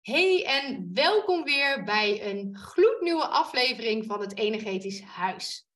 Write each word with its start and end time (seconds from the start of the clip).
Hey 0.00 0.44
en 0.44 0.90
welkom 0.94 1.44
weer 1.44 1.84
bij 1.84 2.30
een 2.30 2.56
gloednieuwe 2.56 3.26
aflevering 3.26 4.06
van 4.06 4.20
het 4.20 4.36
Energetisch 4.36 5.02
Huis. 5.02 5.66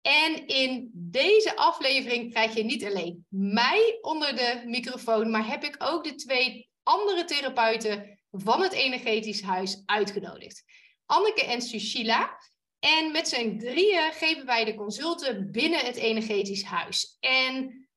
En 0.00 0.46
in 0.46 0.90
deze 0.92 1.56
aflevering 1.56 2.30
krijg 2.30 2.54
je 2.54 2.64
niet 2.64 2.84
alleen 2.84 3.26
mij 3.28 3.98
onder 4.00 4.36
de 4.36 4.62
microfoon, 4.66 5.30
maar 5.30 5.46
heb 5.46 5.64
ik 5.64 5.76
ook 5.78 6.04
de 6.04 6.14
twee 6.14 6.68
andere 6.82 7.24
therapeuten 7.24 8.18
van 8.30 8.62
het 8.62 8.72
Energetisch 8.72 9.42
Huis 9.42 9.82
uitgenodigd. 9.84 10.64
Anneke 11.06 11.44
en 11.44 11.62
Sushila. 11.62 12.38
En 12.78 13.12
met 13.12 13.28
z'n 13.28 13.58
drieën 13.58 14.12
geven 14.12 14.46
wij 14.46 14.64
de 14.64 14.74
consulten 14.74 15.50
binnen 15.50 15.80
het 15.80 15.96
Energetisch 15.96 16.64
Huis. 16.64 17.16
En 17.20 17.88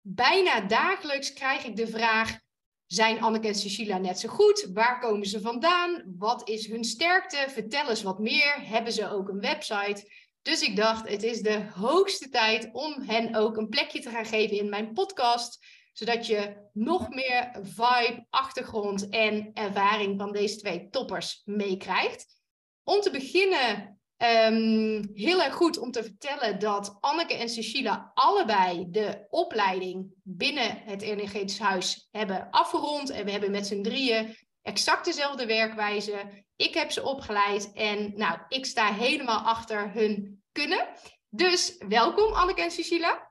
bijna 0.00 0.60
dagelijks 0.60 1.32
krijg 1.32 1.64
ik 1.64 1.76
de 1.76 1.86
vraag: 1.88 2.38
zijn 2.92 3.20
Anneke 3.20 3.46
en 3.46 3.54
Cecilia 3.54 3.98
net 3.98 4.18
zo 4.18 4.28
goed? 4.28 4.68
Waar 4.72 5.00
komen 5.00 5.26
ze 5.26 5.40
vandaan? 5.40 6.14
Wat 6.18 6.48
is 6.48 6.66
hun 6.66 6.84
sterkte? 6.84 7.46
Vertel 7.48 7.88
eens 7.88 8.02
wat 8.02 8.18
meer. 8.18 8.54
Hebben 8.68 8.92
ze 8.92 9.10
ook 9.10 9.28
een 9.28 9.40
website? 9.40 10.12
Dus 10.42 10.62
ik 10.62 10.76
dacht, 10.76 11.08
het 11.08 11.22
is 11.22 11.40
de 11.40 11.66
hoogste 11.74 12.28
tijd 12.28 12.68
om 12.72 13.02
hen 13.02 13.34
ook 13.34 13.56
een 13.56 13.68
plekje 13.68 14.00
te 14.00 14.10
gaan 14.10 14.24
geven 14.24 14.56
in 14.56 14.68
mijn 14.68 14.92
podcast. 14.92 15.66
Zodat 15.92 16.26
je 16.26 16.68
nog 16.72 17.08
meer 17.08 17.58
vibe, 17.62 18.26
achtergrond 18.30 19.08
en 19.08 19.50
ervaring 19.54 20.20
van 20.20 20.32
deze 20.32 20.56
twee 20.56 20.88
toppers 20.88 21.42
meekrijgt. 21.44 22.26
Om 22.82 23.00
te 23.00 23.10
beginnen 23.10 23.99
Um, 24.22 25.10
heel 25.14 25.42
erg 25.42 25.54
goed 25.54 25.78
om 25.78 25.90
te 25.90 26.02
vertellen 26.02 26.58
dat 26.58 26.96
Anneke 27.00 27.34
en 27.34 27.48
Cecilia 27.48 28.10
allebei 28.14 28.90
de 28.90 29.26
opleiding 29.30 30.12
binnen 30.22 30.82
het 30.84 31.02
energetisch 31.02 31.58
huis 31.58 32.08
hebben 32.10 32.50
afgerond. 32.50 33.10
En 33.10 33.24
we 33.24 33.30
hebben 33.30 33.50
met 33.50 33.66
z'n 33.66 33.82
drieën 33.82 34.36
exact 34.62 35.04
dezelfde 35.04 35.46
werkwijze. 35.46 36.44
Ik 36.56 36.74
heb 36.74 36.90
ze 36.90 37.02
opgeleid 37.02 37.72
en 37.72 38.12
nou, 38.16 38.38
ik 38.48 38.66
sta 38.66 38.92
helemaal 38.92 39.38
achter 39.38 39.92
hun 39.92 40.42
kunnen. 40.52 40.88
Dus 41.28 41.84
welkom 41.88 42.32
Anneke 42.32 42.62
en 42.62 42.70
Cecilia. 42.70 43.30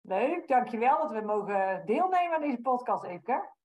Leuk, 0.00 0.48
dankjewel 0.48 0.98
dat 0.98 1.10
we 1.10 1.20
mogen 1.20 1.82
deelnemen 1.86 2.34
aan 2.34 2.42
deze 2.42 2.60
podcast, 2.62 3.04
Epke. 3.04 3.58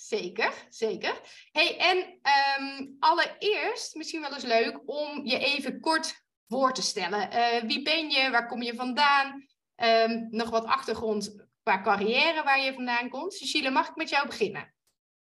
Zeker, 0.00 0.66
zeker. 0.68 1.20
Hey, 1.52 1.78
en 1.78 2.20
um, 2.58 2.96
allereerst 2.98 3.94
misschien 3.94 4.20
wel 4.20 4.32
eens 4.32 4.44
leuk 4.44 4.80
om 4.86 5.24
je 5.24 5.38
even 5.38 5.80
kort 5.80 6.24
voor 6.48 6.72
te 6.72 6.82
stellen. 6.82 7.32
Uh, 7.32 7.62
wie 7.68 7.82
ben 7.82 8.10
je? 8.10 8.30
Waar 8.30 8.46
kom 8.46 8.62
je 8.62 8.74
vandaan? 8.74 9.46
Um, 9.76 10.28
nog 10.30 10.50
wat 10.50 10.64
achtergrond 10.64 11.46
qua 11.62 11.82
carrière 11.82 12.42
waar 12.42 12.60
je 12.60 12.72
vandaan 12.72 13.08
komt. 13.08 13.34
Cecilia, 13.34 13.70
mag 13.70 13.88
ik 13.88 13.96
met 13.96 14.08
jou 14.08 14.26
beginnen? 14.26 14.74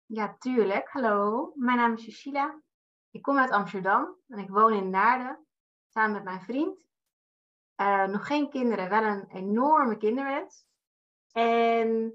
Ja, 0.06 0.36
tuurlijk. 0.40 0.90
Hallo, 0.90 1.52
mijn 1.56 1.78
naam 1.78 1.94
is 1.94 2.04
Cecilia. 2.04 2.62
Ik 3.12 3.22
kom 3.22 3.38
uit 3.38 3.52
Amsterdam 3.52 4.18
en 4.28 4.40
ik 4.40 4.50
woon 4.50 4.74
in 4.74 4.90
Naarden 4.90 5.46
samen 5.88 6.12
met 6.12 6.24
mijn 6.24 6.42
vriend. 6.42 6.86
Uh, 7.82 8.06
nog 8.06 8.28
geen 8.28 8.50
kinderen, 8.50 8.90
wel 8.90 9.04
een 9.04 9.30
enorme 9.32 9.98
kinderwens. 9.98 10.66
En 11.32 12.14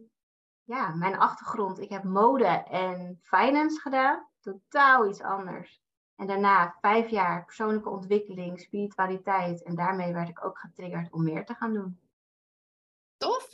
ja, 0.65 0.95
mijn 0.95 1.19
achtergrond. 1.19 1.81
Ik 1.81 1.91
heb 1.91 2.05
mode 2.05 2.47
en 2.71 3.21
finance 3.23 3.81
gedaan. 3.81 4.29
Totaal 4.41 5.09
iets 5.09 5.23
anders. 5.23 5.83
En 6.17 6.27
daarna 6.27 6.77
vijf 6.81 7.09
jaar 7.09 7.45
persoonlijke 7.45 7.89
ontwikkeling, 7.89 8.61
spiritualiteit. 8.61 9.63
En 9.63 9.75
daarmee 9.75 10.13
werd 10.13 10.29
ik 10.29 10.45
ook 10.45 10.59
getriggerd 10.59 11.13
om 11.13 11.23
meer 11.25 11.45
te 11.45 11.55
gaan 11.55 11.73
doen. 11.73 12.01
Tof. 13.17 13.49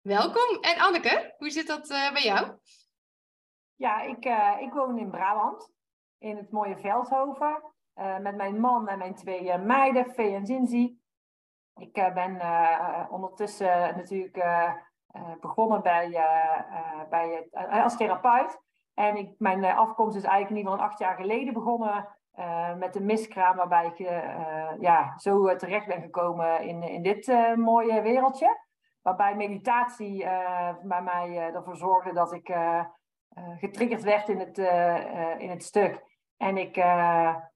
Welkom. 0.00 0.60
En 0.60 0.80
Anneke, 0.80 1.34
hoe 1.38 1.50
zit 1.50 1.66
dat 1.66 1.90
uh, 1.90 2.12
bij 2.12 2.22
jou? 2.22 2.58
Ja, 3.74 4.00
ik, 4.00 4.24
uh, 4.24 4.56
ik 4.60 4.72
woon 4.72 4.98
in 4.98 5.10
Brabant. 5.10 5.72
In 6.18 6.36
het 6.36 6.50
mooie 6.50 6.78
Veldhoven. 6.78 7.62
Uh, 7.94 8.18
met 8.18 8.36
mijn 8.36 8.60
man 8.60 8.88
en 8.88 8.98
mijn 8.98 9.14
twee 9.14 9.58
meiden, 9.58 10.14
Vee 10.14 10.34
en 10.34 10.46
Zinzi. 10.46 11.00
Ik 11.74 11.92
ben 11.92 12.40
ondertussen 13.10 13.96
natuurlijk 13.96 14.36
uh, 14.36 14.72
begonnen 15.40 15.82
bij, 15.82 16.08
uh, 16.08 17.08
bij, 17.10 17.48
als 17.82 17.96
therapeut. 17.96 18.60
En 18.94 19.16
ik, 19.16 19.34
mijn 19.38 19.64
afkomst 19.64 20.16
is 20.16 20.22
eigenlijk 20.22 20.50
in 20.50 20.56
ieder 20.56 20.72
geval 20.72 20.86
acht 20.86 20.98
jaar 20.98 21.16
geleden 21.16 21.54
begonnen 21.54 22.08
met 22.78 22.92
de 22.92 23.00
miskraam, 23.00 23.56
waarbij 23.56 23.86
ik 23.86 23.98
ja, 24.80 25.18
zo 25.18 25.56
terecht 25.56 25.86
ben 25.86 26.00
gekomen 26.00 26.60
in, 26.60 26.82
in 26.82 27.02
dit 27.02 27.26
mooie 27.56 28.02
wereldje. 28.02 28.58
Waarbij 29.02 29.36
meditatie 29.36 30.24
bij 30.82 31.02
mij 31.02 31.52
ervoor 31.54 31.76
zorgde 31.76 32.12
dat 32.12 32.32
ik 32.32 32.56
getriggerd 33.56 34.02
werd 34.02 34.28
in 34.28 34.38
het, 34.38 34.58
in 35.38 35.50
het 35.50 35.62
stuk. 35.62 36.04
En 36.36 36.56
ik 36.56 36.76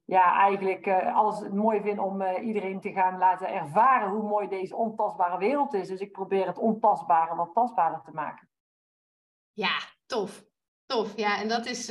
ja, 0.07 0.41
eigenlijk 0.41 0.87
uh, 0.87 1.17
alles 1.17 1.49
mooi 1.49 1.81
vind 1.81 1.99
om 1.99 2.23
uh, 2.23 2.47
iedereen 2.47 2.81
te 2.81 2.93
gaan 2.93 3.19
laten 3.19 3.49
ervaren 3.49 4.11
hoe 4.11 4.29
mooi 4.29 4.49
deze 4.49 4.77
ontastbare 4.77 5.39
wereld 5.39 5.75
is. 5.75 5.89
Dus 5.89 6.01
ik 6.01 6.13
probeer 6.13 6.47
het 6.47 6.59
ontastbare 6.59 7.35
wat 7.35 7.51
tastbaarder 7.55 8.03
te 8.05 8.13
maken. 8.13 8.49
Ja, 9.53 9.79
tof. 10.07 10.45
Tof. 10.87 11.17
Ja, 11.17 11.41
en 11.41 11.49
dat 11.49 11.67
is, 11.67 11.87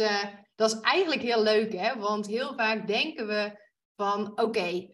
dat 0.55 0.71
is 0.71 0.79
eigenlijk 0.79 1.21
heel 1.21 1.43
leuk, 1.43 1.73
hè? 1.73 1.99
Want 1.99 2.27
heel 2.27 2.53
vaak 2.55 2.87
denken 2.87 3.27
we 3.27 3.63
van 3.95 4.41
oké, 4.41 4.89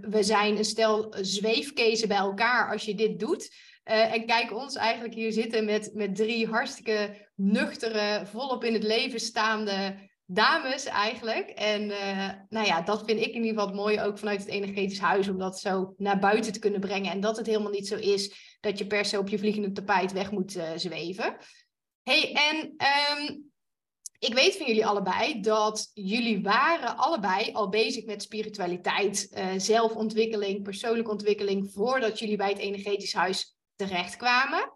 we 0.00 0.22
zijn 0.22 0.56
een 0.56 0.64
stel 0.64 1.14
zweefkezen 1.20 2.08
bij 2.08 2.16
elkaar 2.16 2.70
als 2.72 2.84
je 2.84 2.94
dit 2.94 3.18
doet. 3.20 3.54
en 3.82 4.26
kijk 4.26 4.52
ons 4.52 4.74
eigenlijk 4.74 5.14
hier 5.14 5.32
zitten 5.32 5.64
met, 5.64 5.90
met 5.94 6.16
drie 6.16 6.48
hartstikke 6.48 7.28
nuchtere, 7.34 8.26
volop 8.26 8.64
in 8.64 8.72
het 8.72 8.82
leven 8.82 9.20
staande 9.20 9.96
dames 10.26 10.84
eigenlijk. 10.84 11.48
En 11.48 11.82
uh, 11.82 12.30
nou 12.48 12.66
ja, 12.66 12.82
dat 12.82 13.02
vind 13.06 13.20
ik 13.20 13.34
in 13.34 13.44
ieder 13.44 13.48
geval 13.48 13.66
het 13.66 13.76
mooie 13.76 14.02
ook 14.02 14.18
vanuit 14.18 14.40
het 14.40 14.48
energetisch 14.48 14.98
huis, 14.98 15.28
om 15.28 15.38
dat 15.38 15.60
zo 15.60 15.94
naar 15.96 16.18
buiten 16.18 16.52
te 16.52 16.58
kunnen 16.58 16.80
brengen. 16.80 17.12
En 17.12 17.20
dat 17.20 17.36
het 17.36 17.46
helemaal 17.46 17.70
niet 17.70 17.88
zo 17.88 17.96
is 17.96 18.56
dat 18.60 18.78
je 18.78 18.86
per 18.86 19.04
se 19.04 19.18
op 19.18 19.28
je 19.28 19.38
vliegende 19.38 19.72
tapijt 19.72 20.12
weg 20.12 20.30
moet 20.30 20.56
uh, 20.56 20.70
zweven. 20.76 21.36
hey, 22.02 22.32
en 22.32 22.74
um, 23.18 23.52
ik 24.18 24.34
weet 24.34 24.56
van 24.56 24.66
jullie 24.66 24.86
allebei 24.86 25.40
dat 25.40 25.90
jullie 25.94 26.42
waren 26.42 26.96
allebei 26.96 27.52
al 27.52 27.68
bezig 27.68 28.04
met 28.04 28.22
spiritualiteit, 28.22 29.28
uh, 29.32 29.46
zelfontwikkeling, 29.56 30.62
persoonlijke 30.62 31.10
ontwikkeling, 31.10 31.70
voordat 31.72 32.18
jullie 32.18 32.36
bij 32.36 32.48
het 32.48 32.58
energetisch 32.58 33.14
huis 33.14 33.56
terechtkwamen. 33.76 34.73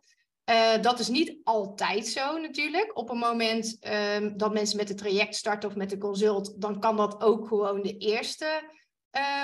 Uh, 0.50 0.82
dat 0.82 0.98
is 0.98 1.08
niet 1.08 1.36
altijd 1.44 2.06
zo 2.06 2.38
natuurlijk. 2.38 2.98
Op 2.98 3.10
een 3.10 3.18
moment 3.18 3.78
um, 4.16 4.36
dat 4.36 4.52
mensen 4.52 4.76
met 4.76 4.88
het 4.88 4.98
traject 4.98 5.36
starten 5.36 5.68
of 5.68 5.76
met 5.76 5.90
de 5.90 5.98
consult, 5.98 6.60
dan 6.60 6.80
kan 6.80 6.96
dat 6.96 7.20
ook 7.20 7.48
gewoon 7.48 7.82
de 7.82 7.96
eerste 7.96 8.62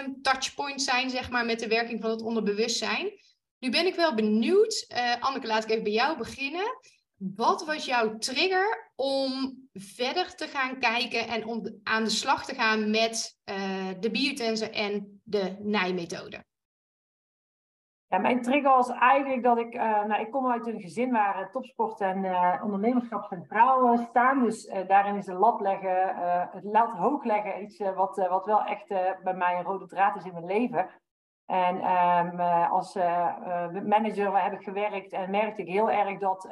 um, 0.02 0.22
touchpoint 0.22 0.82
zijn, 0.82 1.10
zeg 1.10 1.30
maar, 1.30 1.44
met 1.44 1.58
de 1.58 1.68
werking 1.68 2.00
van 2.00 2.10
het 2.10 2.22
onderbewustzijn. 2.22 3.12
Nu 3.58 3.70
ben 3.70 3.86
ik 3.86 3.94
wel 3.94 4.14
benieuwd, 4.14 4.86
uh, 4.88 5.20
Anneke, 5.20 5.46
laat 5.46 5.64
ik 5.64 5.70
even 5.70 5.82
bij 5.82 5.92
jou 5.92 6.18
beginnen. 6.18 6.78
Wat 7.16 7.64
was 7.64 7.84
jouw 7.84 8.18
trigger 8.18 8.92
om 8.94 9.58
verder 9.72 10.34
te 10.34 10.46
gaan 10.46 10.78
kijken 10.78 11.28
en 11.28 11.46
om 11.46 11.80
aan 11.82 12.04
de 12.04 12.10
slag 12.10 12.44
te 12.44 12.54
gaan 12.54 12.90
met 12.90 13.38
uh, 13.50 13.88
de 14.00 14.10
biotensor 14.10 14.70
en 14.70 15.20
de 15.24 15.56
nijmethode? 15.60 16.44
Ja, 18.14 18.20
mijn 18.20 18.42
trigger 18.42 18.70
was 18.70 18.90
eigenlijk 18.90 19.42
dat 19.42 19.58
ik, 19.58 19.74
uh, 19.74 20.04
nou, 20.04 20.20
ik 20.20 20.30
kom 20.30 20.50
uit 20.50 20.66
een 20.66 20.80
gezin 20.80 21.12
waar 21.12 21.50
topsport 21.50 22.00
en 22.00 22.24
uh, 22.24 22.60
ondernemerschap 22.62 23.24
centraal 23.24 23.96
staan. 23.96 24.42
Dus 24.42 24.72
daarin 24.86 25.16
is 25.16 25.24
de 25.24 25.34
lat 25.34 25.60
leggen, 25.60 26.16
het 26.50 26.64
lat 26.64 26.90
hoog 26.90 27.24
leggen, 27.24 27.62
iets 27.62 27.78
wat, 27.78 28.26
wat 28.28 28.46
wel 28.46 28.64
echt 28.64 28.88
bij 29.22 29.34
mij 29.34 29.58
een 29.58 29.64
rode 29.64 29.86
draad 29.86 30.16
is 30.16 30.24
in 30.24 30.32
mijn 30.32 30.44
leven. 30.44 30.88
En 31.46 31.76
um, 31.76 32.40
als 32.70 32.94
manager 33.84 34.42
heb 34.42 34.52
ik 34.52 34.62
gewerkt 34.62 35.12
en 35.12 35.30
merkte 35.30 35.62
ik 35.62 35.68
heel 35.68 35.90
erg 35.90 36.18
dat 36.18 36.48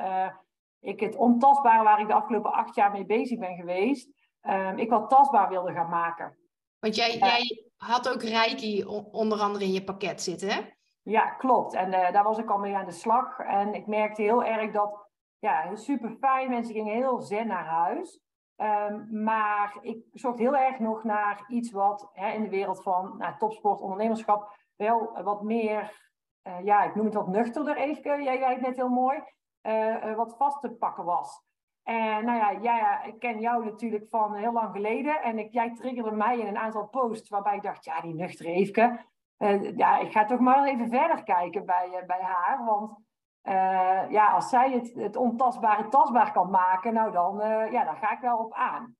ik 0.80 1.00
het 1.00 1.16
ontastbare 1.16 1.82
waar 1.82 2.00
ik 2.00 2.06
de 2.06 2.14
afgelopen 2.14 2.52
acht 2.52 2.74
jaar 2.74 2.90
mee 2.90 3.06
bezig 3.06 3.38
ben 3.38 3.56
geweest, 3.56 4.08
um, 4.42 4.78
ik 4.78 4.90
wat 4.90 5.10
tastbaar 5.10 5.48
wilde 5.48 5.72
gaan 5.72 5.90
maken. 5.90 6.36
Want 6.78 6.96
jij, 6.96 7.18
jij 7.18 7.70
had 7.76 8.08
ook 8.08 8.22
Reiki 8.22 8.84
onder 9.10 9.40
andere 9.40 9.64
in 9.64 9.72
je 9.72 9.84
pakket 9.84 10.22
zitten, 10.22 10.48
hè? 10.48 10.60
Ja, 11.02 11.30
klopt. 11.30 11.74
En 11.74 11.92
uh, 11.92 12.10
daar 12.10 12.24
was 12.24 12.38
ik 12.38 12.50
al 12.50 12.58
mee 12.58 12.76
aan 12.76 12.84
de 12.84 12.92
slag. 12.92 13.38
En 13.38 13.74
ik 13.74 13.86
merkte 13.86 14.22
heel 14.22 14.44
erg 14.44 14.72
dat, 14.72 15.08
ja, 15.38 15.74
super 15.74 16.10
fijn. 16.20 16.50
Mensen 16.50 16.74
gingen 16.74 16.94
heel 16.94 17.20
zen 17.20 17.46
naar 17.46 17.66
huis. 17.66 18.20
Um, 18.56 19.22
maar 19.22 19.76
ik 19.80 20.04
zocht 20.12 20.38
heel 20.38 20.56
erg 20.56 20.78
nog 20.78 21.04
naar 21.04 21.44
iets 21.48 21.72
wat 21.72 22.10
hè, 22.12 22.30
in 22.30 22.42
de 22.42 22.48
wereld 22.48 22.82
van 22.82 23.14
nou, 23.18 23.34
topsport, 23.38 23.80
ondernemerschap, 23.80 24.56
wel 24.76 25.22
wat 25.22 25.42
meer, 25.42 26.10
uh, 26.48 26.64
ja, 26.64 26.82
ik 26.82 26.94
noem 26.94 27.04
het 27.04 27.14
wat 27.14 27.26
nuchterder 27.26 27.76
even. 27.76 28.22
Jij 28.22 28.38
zei 28.38 28.52
het 28.52 28.60
net 28.60 28.76
heel 28.76 28.88
mooi. 28.88 29.22
Uh, 29.62 30.14
wat 30.14 30.36
vast 30.36 30.60
te 30.60 30.70
pakken 30.70 31.04
was. 31.04 31.42
En 31.82 32.24
nou 32.24 32.38
ja, 32.38 32.60
jij, 32.60 33.00
ik 33.06 33.18
ken 33.18 33.40
jou 33.40 33.64
natuurlijk 33.64 34.08
van 34.08 34.34
heel 34.34 34.52
lang 34.52 34.72
geleden. 34.72 35.22
En 35.22 35.38
ik, 35.38 35.52
jij 35.52 35.74
triggerde 35.74 36.10
mij 36.10 36.38
in 36.38 36.46
een 36.46 36.58
aantal 36.58 36.88
posts 36.88 37.28
waarbij 37.28 37.56
ik 37.56 37.62
dacht, 37.62 37.84
ja, 37.84 38.00
die 38.00 38.14
nuchtere 38.14 38.52
Eefke, 38.52 39.00
uh, 39.42 39.76
ja, 39.76 39.98
ik 39.98 40.12
ga 40.12 40.24
toch 40.24 40.40
maar 40.40 40.64
even 40.64 40.88
verder 40.88 41.22
kijken 41.22 41.66
bij, 41.66 41.88
uh, 41.88 42.06
bij 42.06 42.20
haar. 42.20 42.64
Want 42.64 42.96
eh, 43.42 44.10
ja, 44.10 44.32
als 44.32 44.48
zij 44.48 44.72
het, 44.72 44.94
het 44.94 45.16
ontastbare 45.16 45.88
tastbaar 45.88 46.32
kan 46.32 46.50
maken, 46.50 46.94
nou 46.94 47.12
dan, 47.12 47.36
ja, 47.70 47.84
daar 47.84 47.96
ga 47.96 48.12
ik 48.12 48.20
wel 48.20 48.38
op 48.38 48.52
aan. 48.54 48.96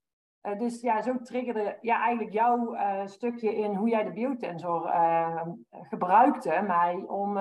Dus 0.58 0.80
ja, 0.80 1.02
zo 1.02 1.18
triggerde 1.18 1.78
ja, 1.80 2.02
eigenlijk 2.02 2.32
jouw 2.32 2.76
stukje 3.04 3.54
in 3.54 3.74
hoe 3.74 3.88
jij 3.88 4.04
de 4.04 4.12
biotensor 4.12 4.92
gebruikte 5.70 6.62
mij 6.66 6.94
om 7.06 7.34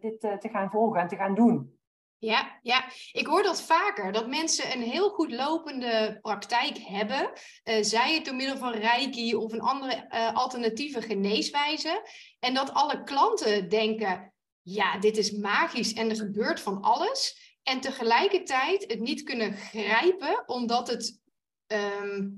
dit 0.00 0.20
te 0.20 0.48
gaan 0.48 0.70
volgen 0.70 1.00
en 1.00 1.08
te 1.08 1.16
gaan 1.16 1.34
doen. 1.34 1.75
Ja, 2.18 2.58
ja, 2.62 2.84
ik 3.12 3.26
hoor 3.26 3.42
dat 3.42 3.62
vaker, 3.62 4.12
dat 4.12 4.28
mensen 4.28 4.72
een 4.72 4.82
heel 4.82 5.08
goed 5.08 5.32
lopende 5.32 6.18
praktijk 6.22 6.78
hebben, 6.78 7.32
zij 7.80 8.14
het 8.14 8.24
door 8.24 8.34
middel 8.34 8.56
van 8.56 8.72
Reiki 8.72 9.34
of 9.34 9.52
een 9.52 9.60
andere 9.60 10.10
alternatieve 10.34 11.02
geneeswijze, 11.02 12.08
en 12.38 12.54
dat 12.54 12.72
alle 12.72 13.02
klanten 13.02 13.68
denken, 13.68 14.32
ja, 14.62 14.98
dit 14.98 15.16
is 15.16 15.30
magisch 15.30 15.92
en 15.92 16.10
er 16.10 16.16
gebeurt 16.16 16.60
van 16.60 16.82
alles. 16.82 17.44
En 17.62 17.80
tegelijkertijd 17.80 18.84
het 18.86 19.00
niet 19.00 19.22
kunnen 19.22 19.56
grijpen, 19.56 20.48
omdat 20.48 20.88
het 20.88 21.20
ehm, 21.66 22.28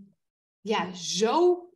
ja, 0.61 0.93
zo 0.95 1.69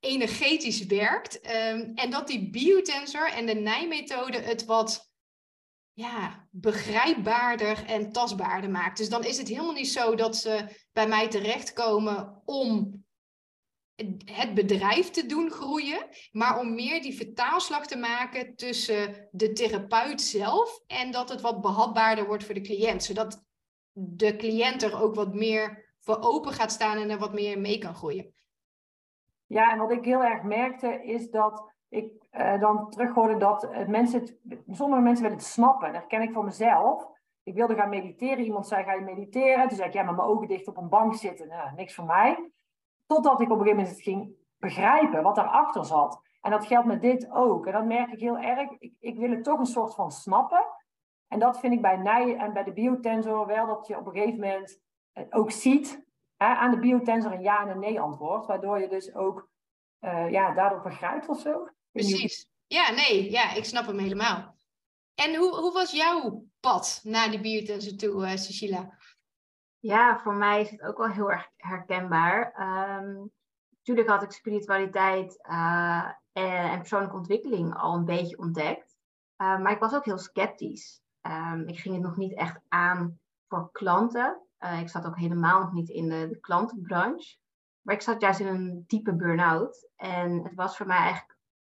energetisch 0.00 0.86
werkt. 0.86 1.40
Ehm, 1.40 1.92
en 1.94 2.10
dat 2.10 2.26
die 2.26 2.50
biotensor 2.50 3.30
en 3.30 3.46
de 3.46 3.54
nijmethode 3.54 4.38
het 4.38 4.64
wat 4.64 5.07
ja, 5.98 6.46
begrijpbaarder 6.50 7.84
en 7.86 8.12
tastbaarder 8.12 8.70
maakt. 8.70 8.98
Dus 8.98 9.08
dan 9.08 9.24
is 9.24 9.38
het 9.38 9.48
helemaal 9.48 9.72
niet 9.72 9.88
zo 9.88 10.14
dat 10.14 10.36
ze 10.36 10.84
bij 10.92 11.08
mij 11.08 11.28
terechtkomen 11.28 12.42
om 12.44 13.04
het 14.24 14.54
bedrijf 14.54 15.10
te 15.10 15.26
doen 15.26 15.50
groeien, 15.50 16.08
maar 16.32 16.58
om 16.58 16.74
meer 16.74 17.02
die 17.02 17.16
vertaalslag 17.16 17.86
te 17.86 17.96
maken 17.96 18.56
tussen 18.56 19.28
de 19.30 19.52
therapeut 19.52 20.20
zelf 20.20 20.80
en 20.86 21.10
dat 21.10 21.28
het 21.28 21.40
wat 21.40 21.60
behapbaarder 21.60 22.26
wordt 22.26 22.44
voor 22.44 22.54
de 22.54 22.60
cliënt, 22.60 23.04
zodat 23.04 23.44
de 23.92 24.36
cliënt 24.36 24.82
er 24.82 25.02
ook 25.02 25.14
wat 25.14 25.34
meer 25.34 25.94
voor 26.00 26.18
open 26.20 26.52
gaat 26.52 26.72
staan 26.72 26.98
en 26.98 27.10
er 27.10 27.18
wat 27.18 27.32
meer 27.32 27.58
mee 27.60 27.78
kan 27.78 27.94
groeien. 27.94 28.34
Ja, 29.46 29.72
en 29.72 29.78
wat 29.78 29.90
ik 29.90 30.04
heel 30.04 30.22
erg 30.22 30.42
merkte 30.42 31.04
is 31.04 31.30
dat 31.30 31.76
ik 31.88 32.12
uh, 32.32 32.60
dan 32.60 32.90
terughoorde 32.90 33.36
dat 33.36 33.68
mensen 33.86 34.20
het, 34.20 34.38
sommige 34.70 35.02
mensen 35.02 35.22
willen 35.22 35.38
het 35.38 35.46
snappen. 35.46 35.92
Dat 35.92 36.06
ken 36.06 36.22
ik 36.22 36.32
van 36.32 36.44
mezelf. 36.44 37.08
Ik 37.42 37.54
wilde 37.54 37.74
gaan 37.74 37.88
mediteren. 37.88 38.44
Iemand 38.44 38.66
zei, 38.66 38.84
ga 38.84 38.92
je 38.92 39.00
mediteren? 39.00 39.68
Toen 39.68 39.76
zei 39.76 39.88
ik, 39.88 39.94
ja, 39.94 40.02
met 40.02 40.16
mijn 40.16 40.28
ogen 40.28 40.48
dicht 40.48 40.68
op 40.68 40.76
een 40.76 40.88
bank 40.88 41.14
zitten. 41.14 41.48
Nou, 41.48 41.74
niks 41.74 41.94
voor 41.94 42.04
mij. 42.04 42.50
Totdat 43.06 43.40
ik 43.40 43.50
op 43.50 43.58
een 43.58 43.66
gegeven 43.66 43.82
moment 43.82 44.00
ging 44.00 44.36
begrijpen 44.58 45.22
wat 45.22 45.34
daarachter 45.34 45.84
zat. 45.84 46.20
En 46.40 46.50
dat 46.50 46.66
geldt 46.66 46.86
met 46.86 47.00
dit 47.00 47.30
ook. 47.30 47.66
En 47.66 47.72
dat 47.72 47.84
merk 47.84 48.12
ik 48.12 48.20
heel 48.20 48.38
erg. 48.38 48.70
Ik, 48.78 48.92
ik 49.00 49.18
wil 49.18 49.30
het 49.30 49.44
toch 49.44 49.58
een 49.58 49.66
soort 49.66 49.94
van 49.94 50.10
snappen. 50.10 50.64
En 51.28 51.38
dat 51.38 51.60
vind 51.60 51.72
ik 51.72 51.82
bij 51.82 51.96
Nij 51.96 52.36
en 52.36 52.52
bij 52.52 52.64
de 52.64 52.72
biotensor 52.72 53.46
wel 53.46 53.66
dat 53.66 53.86
je 53.86 53.98
op 53.98 54.06
een 54.06 54.12
gegeven 54.12 54.40
moment 54.40 54.80
ook 55.30 55.50
ziet 55.50 56.06
hè, 56.36 56.46
aan 56.46 56.70
de 56.70 56.78
biotensor 56.78 57.32
een 57.32 57.42
ja 57.42 57.60
en 57.60 57.68
een 57.68 57.78
nee 57.78 58.00
antwoord. 58.00 58.46
Waardoor 58.46 58.80
je 58.80 58.88
dus 58.88 59.14
ook 59.14 59.48
uh, 60.00 60.30
ja, 60.30 60.54
daardoor 60.54 60.80
begrijpt 60.80 61.28
of 61.28 61.38
zo. 61.38 61.68
Precies. 61.92 62.46
Ja, 62.66 62.90
nee, 62.90 63.30
ja, 63.30 63.54
ik 63.54 63.64
snap 63.64 63.86
hem 63.86 63.98
helemaal. 63.98 64.56
En 65.14 65.36
hoe, 65.36 65.54
hoe 65.54 65.72
was 65.72 65.90
jouw 65.90 66.44
pad 66.60 67.00
naar 67.02 67.30
de 67.30 67.40
biotensor 67.40 67.96
toe, 67.96 68.24
uh, 68.24 68.36
Cecilia? 68.36 68.98
Ja, 69.78 70.18
voor 70.18 70.34
mij 70.34 70.60
is 70.60 70.70
het 70.70 70.82
ook 70.82 70.98
wel 70.98 71.08
heel 71.08 71.30
erg 71.30 71.50
herkenbaar. 71.56 72.54
Um, 73.00 73.32
natuurlijk 73.78 74.08
had 74.08 74.22
ik 74.22 74.32
spiritualiteit 74.32 75.38
uh, 75.50 76.10
en, 76.32 76.78
persoonlijke 76.78 77.16
ontwikkeling 77.16 77.74
al 77.74 77.94
een 77.94 78.04
beetje 78.04 78.38
ontdekt. 78.38 78.96
Uh, 79.42 79.58
maar 79.58 79.72
ik 79.72 79.78
was 79.78 79.94
ook 79.94 80.04
heel 80.04 80.18
sceptisch. 80.18 81.00
Um, 81.22 81.68
ik 81.68 81.78
ging 81.78 81.94
het 81.94 82.04
nog 82.04 82.16
niet 82.16 82.34
echt 82.34 82.60
aan 82.68 83.18
voor 83.48 83.72
klanten. 83.72 84.42
Uh, 84.60 84.80
ik 84.80 84.88
zat 84.88 85.06
ook 85.06 85.18
helemaal 85.18 85.60
nog 85.60 85.72
niet 85.72 85.88
in 85.88 86.08
de, 86.08 86.28
de, 86.28 86.40
klantenbranche. 86.40 87.36
Maar 87.80 87.94
ik 87.94 88.02
zat 88.02 88.20
juist 88.20 88.40
in 88.40 88.46
een 88.46 88.84
diepe 88.86 89.14
burn-out. 89.14 89.88
En 89.96 90.42
het 90.42 90.54
was 90.54 90.76
voor 90.76 90.86
mij 90.86 90.98
eigenlijk 90.98 91.37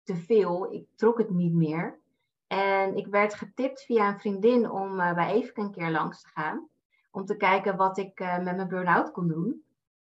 te 0.10 0.16
veel. 0.16 0.74
Ik 0.74 0.88
trok 0.96 1.18
het 1.18 1.30
niet 1.30 1.54
meer. 1.54 2.00
En 2.48 2.96
ik 2.96 3.08
werd 3.08 3.34
getipt 3.34 3.82
via 3.82 4.08
een 4.08 4.20
vriendin 4.20 4.72
om 4.72 4.96
bij 4.96 5.32
Even 5.32 5.64
een 5.64 5.72
keer 5.72 5.92
langs 5.92 6.22
te 6.22 6.28
gaan 6.28 6.70
om 7.12 7.26
te 7.26 7.38
kijken 7.38 7.78
wat 7.78 7.98
ik 7.98 8.20
uh, 8.20 8.38
met 8.38 8.56
mijn 8.56 8.68
burn-out 8.68 9.12
kon 9.12 9.28
doen. 9.28 9.64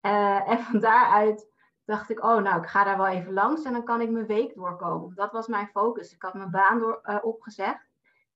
Uh, 0.02 0.50
en 0.50 0.60
van 0.60 0.80
daaruit 0.80 1.48
dacht 1.86 2.10
ik, 2.10 2.24
oh 2.24 2.42
nou, 2.42 2.62
ik 2.62 2.68
ga 2.68 2.84
daar 2.84 2.98
wel 2.98 3.08
even 3.08 3.34
langs 3.34 3.64
en 3.64 3.72
dan 3.72 3.84
kan 3.84 4.02
ik 4.02 4.10
mijn 4.10 4.26
week 4.26 4.56
doorkomen. 4.56 5.16
Dat 5.16 5.32
was 5.32 5.48
mijn 5.48 5.68
focus. 5.68 6.14
Ik 6.14 6.22
had 6.22 6.34
mijn 6.34 6.52
baan 6.52 6.80
door, 6.80 7.20
opgezegd. 7.22 7.90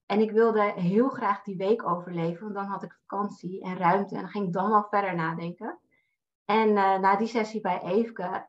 En 0.06 0.20
ik 0.20 0.32
wilde 0.32 0.62
heel 0.62 1.10
graag 1.10 1.44
die 1.44 1.58
week 1.58 1.88
overleven, 1.88 2.44
want 2.44 2.56
dan 2.56 2.66
had 2.66 2.84
ik 2.84 3.00
vakantie 3.08 3.62
en 3.62 3.78
ruimte. 3.78 4.16
En 4.16 4.22
dan 4.22 4.30
ging 4.30 4.46
ik 4.48 4.54
dan 4.54 4.70
wel 4.70 4.88
verder 4.90 5.16
nadenken. 5.16 5.80
En 6.46 6.74
na 6.74 7.16
die 7.16 7.28
sessie 7.28 7.62
bij 7.62 7.82
Eefke 7.84 8.46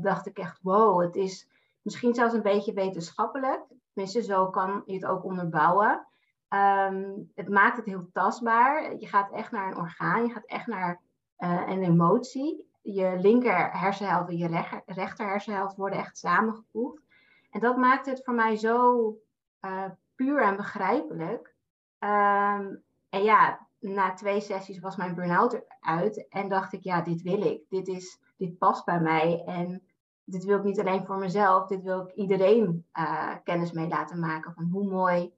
dacht 0.00 0.26
ik 0.26 0.38
echt, 0.38 0.58
wow, 0.62 1.00
het 1.00 1.16
is 1.16 1.48
misschien 1.82 2.14
zelfs 2.14 2.34
een 2.34 2.42
beetje 2.42 2.72
wetenschappelijk. 2.72 3.62
Tenminste, 3.92 4.22
zo 4.22 4.50
kan 4.50 4.82
je 4.86 4.94
het 4.94 5.06
ook 5.06 5.24
onderbouwen. 5.24 6.06
Ehm, 6.48 7.12
het 7.34 7.48
maakt 7.48 7.76
het 7.76 7.86
heel 7.86 8.08
tastbaar. 8.12 8.96
Je 8.98 9.06
gaat 9.06 9.32
echt 9.32 9.50
naar 9.50 9.70
een 9.70 9.78
orgaan, 9.78 10.26
je 10.26 10.32
gaat 10.32 10.46
echt 10.46 10.66
naar 10.66 11.00
uh, 11.38 11.62
een 11.66 11.82
emotie. 11.82 12.68
Je 12.82 13.16
linker 13.18 13.70
hersenhelft 13.72 14.28
en 14.28 14.36
je 14.36 14.64
rechter 14.86 15.26
hersenhelft 15.26 15.76
worden 15.76 15.98
echt 15.98 16.18
samengevoegd. 16.18 17.02
En 17.50 17.60
dat 17.60 17.76
maakt 17.76 18.06
het 18.06 18.24
voor 18.24 18.34
mij 18.34 18.56
zo 18.56 19.16
uh, 19.60 19.84
puur 20.14 20.42
en 20.42 20.56
begrijpelijk. 20.56 21.54
Um, 21.98 22.82
en 23.08 23.22
ja, 23.22 23.66
na 23.78 24.14
twee 24.14 24.40
sessies 24.40 24.78
was 24.78 24.96
mijn 24.96 25.14
burn-out 25.14 25.62
eruit 25.80 26.28
en 26.28 26.48
dacht 26.48 26.72
ik, 26.72 26.82
ja, 26.82 27.00
dit 27.00 27.22
wil 27.22 27.42
ik. 27.42 27.62
Dit, 27.68 27.88
is, 27.88 28.20
dit 28.36 28.58
past 28.58 28.84
bij 28.84 29.00
mij 29.00 29.42
en 29.46 29.82
dit 30.30 30.44
wil 30.44 30.58
ik 30.58 30.64
niet 30.64 30.80
alleen 30.80 31.06
voor 31.06 31.18
mezelf, 31.18 31.66
dit 31.66 31.82
wil 31.82 32.00
ik 32.00 32.14
iedereen 32.14 32.86
uh, 32.98 33.34
kennis 33.44 33.72
mee 33.72 33.88
laten 33.88 34.18
maken 34.18 34.52
van 34.52 34.64
hoe 34.64 34.90
mooi 34.90 35.32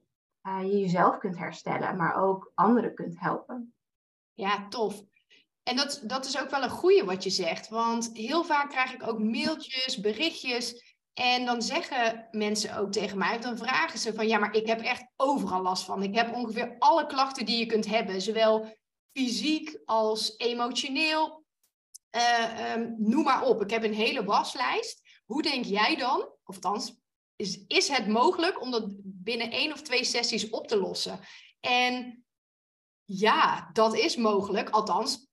uh, 0.47 0.59
je 0.61 0.79
jezelf 0.79 1.17
kunt 1.17 1.37
herstellen, 1.37 1.97
maar 1.97 2.23
ook 2.23 2.51
anderen 2.55 2.95
kunt 2.95 3.19
helpen. 3.19 3.73
Ja, 4.33 4.67
tof. 4.67 5.03
En 5.63 5.75
dat, 5.75 6.03
dat 6.03 6.25
is 6.25 6.41
ook 6.41 6.49
wel 6.49 6.63
een 6.63 6.69
goede 6.69 7.05
wat 7.05 7.23
je 7.23 7.29
zegt, 7.29 7.69
want 7.69 8.09
heel 8.13 8.43
vaak 8.43 8.69
krijg 8.69 8.93
ik 8.93 9.07
ook 9.07 9.19
mailtjes, 9.19 9.99
berichtjes. 9.99 10.95
En 11.13 11.45
dan 11.45 11.61
zeggen 11.61 12.27
mensen 12.31 12.77
ook 12.77 12.91
tegen 12.91 13.17
mij, 13.17 13.39
dan 13.39 13.57
vragen 13.57 13.99
ze 13.99 14.13
van 14.13 14.27
ja, 14.27 14.37
maar 14.37 14.55
ik 14.55 14.67
heb 14.67 14.79
echt 14.79 15.05
overal 15.15 15.61
last 15.61 15.83
van. 15.83 16.03
Ik 16.03 16.15
heb 16.15 16.33
ongeveer 16.35 16.75
alle 16.79 17.05
klachten 17.05 17.45
die 17.45 17.57
je 17.57 17.65
kunt 17.65 17.85
hebben, 17.85 18.21
zowel 18.21 18.77
fysiek 19.11 19.81
als 19.85 20.37
emotioneel. 20.37 21.42
Uh, 22.15 22.73
um, 22.73 22.95
noem 22.97 23.23
maar 23.23 23.43
op. 23.43 23.61
Ik 23.61 23.69
heb 23.69 23.83
een 23.83 23.93
hele 23.93 24.23
waslijst. 24.23 25.01
Hoe 25.25 25.41
denk 25.41 25.65
jij 25.65 25.95
dan, 25.95 26.19
of 26.43 26.55
althans, 26.55 26.95
is, 27.35 27.65
is 27.67 27.87
het 27.87 28.07
mogelijk 28.07 28.61
om 28.61 28.71
dat 28.71 28.85
binnen 29.03 29.51
één 29.51 29.71
of 29.71 29.81
twee 29.81 30.03
sessies 30.03 30.49
op 30.49 30.67
te 30.67 30.77
lossen? 30.77 31.19
En 31.59 32.25
ja, 33.05 33.69
dat 33.73 33.95
is 33.95 34.15
mogelijk. 34.15 34.69
Althans, 34.69 35.27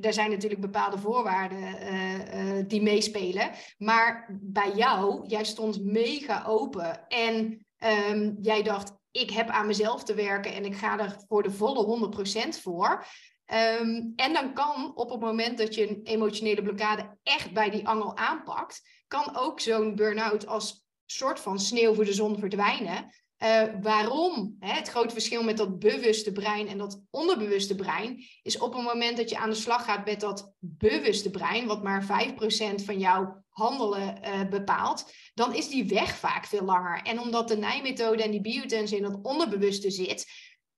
er 0.00 0.12
zijn 0.12 0.30
natuurlijk 0.30 0.60
bepaalde 0.60 0.98
voorwaarden 0.98 1.58
uh, 1.58 2.58
uh, 2.58 2.64
die 2.68 2.82
meespelen. 2.82 3.50
Maar 3.78 4.38
bij 4.42 4.72
jou, 4.74 5.26
jij 5.26 5.44
stond 5.44 5.84
mega 5.84 6.44
open. 6.46 7.08
En 7.08 7.66
um, 7.78 8.36
jij 8.40 8.62
dacht, 8.62 8.92
ik 9.10 9.30
heb 9.30 9.48
aan 9.48 9.66
mezelf 9.66 10.04
te 10.04 10.14
werken 10.14 10.54
en 10.54 10.64
ik 10.64 10.76
ga 10.76 10.98
er 10.98 11.16
voor 11.28 11.42
de 11.42 11.50
volle 11.50 12.12
100% 12.46 12.60
voor. 12.62 13.06
Um, 13.52 14.12
en 14.16 14.32
dan 14.32 14.54
kan 14.54 14.92
op 14.94 15.10
het 15.10 15.20
moment 15.20 15.58
dat 15.58 15.74
je 15.74 15.88
een 15.88 16.00
emotionele 16.04 16.62
blokkade 16.62 17.18
echt 17.22 17.52
bij 17.52 17.70
die 17.70 17.86
angel 17.86 18.16
aanpakt, 18.16 18.82
kan 19.06 19.36
ook 19.36 19.60
zo'n 19.60 19.94
burn-out 19.94 20.46
als 20.46 20.86
soort 21.06 21.40
van 21.40 21.60
sneeuw 21.60 21.94
voor 21.94 22.04
de 22.04 22.12
zon 22.12 22.38
verdwijnen. 22.38 23.10
Uh, 23.44 23.62
waarom? 23.80 24.56
Hè, 24.58 24.72
het 24.72 24.88
grote 24.88 25.12
verschil 25.12 25.42
met 25.42 25.56
dat 25.56 25.78
bewuste 25.78 26.32
brein 26.32 26.68
en 26.68 26.78
dat 26.78 27.02
onderbewuste 27.10 27.74
brein 27.74 28.24
is 28.42 28.58
op 28.58 28.74
het 28.74 28.82
moment 28.82 29.16
dat 29.16 29.30
je 29.30 29.38
aan 29.38 29.50
de 29.50 29.56
slag 29.56 29.84
gaat 29.84 30.04
met 30.04 30.20
dat 30.20 30.52
bewuste 30.58 31.30
brein, 31.30 31.66
wat 31.66 31.82
maar 31.82 32.32
5% 32.80 32.84
van 32.84 32.98
jouw 32.98 33.44
handelen 33.48 34.20
uh, 34.24 34.48
bepaalt, 34.48 35.12
dan 35.34 35.54
is 35.54 35.68
die 35.68 35.84
weg 35.84 36.16
vaak 36.16 36.46
veel 36.46 36.64
langer. 36.64 37.02
En 37.02 37.20
omdat 37.20 37.48
de 37.48 37.56
nijmethode 37.56 38.22
en 38.22 38.30
die 38.30 38.40
biotens 38.40 38.92
in 38.92 39.02
dat 39.02 39.18
onderbewuste 39.22 39.90
zit, 39.90 40.26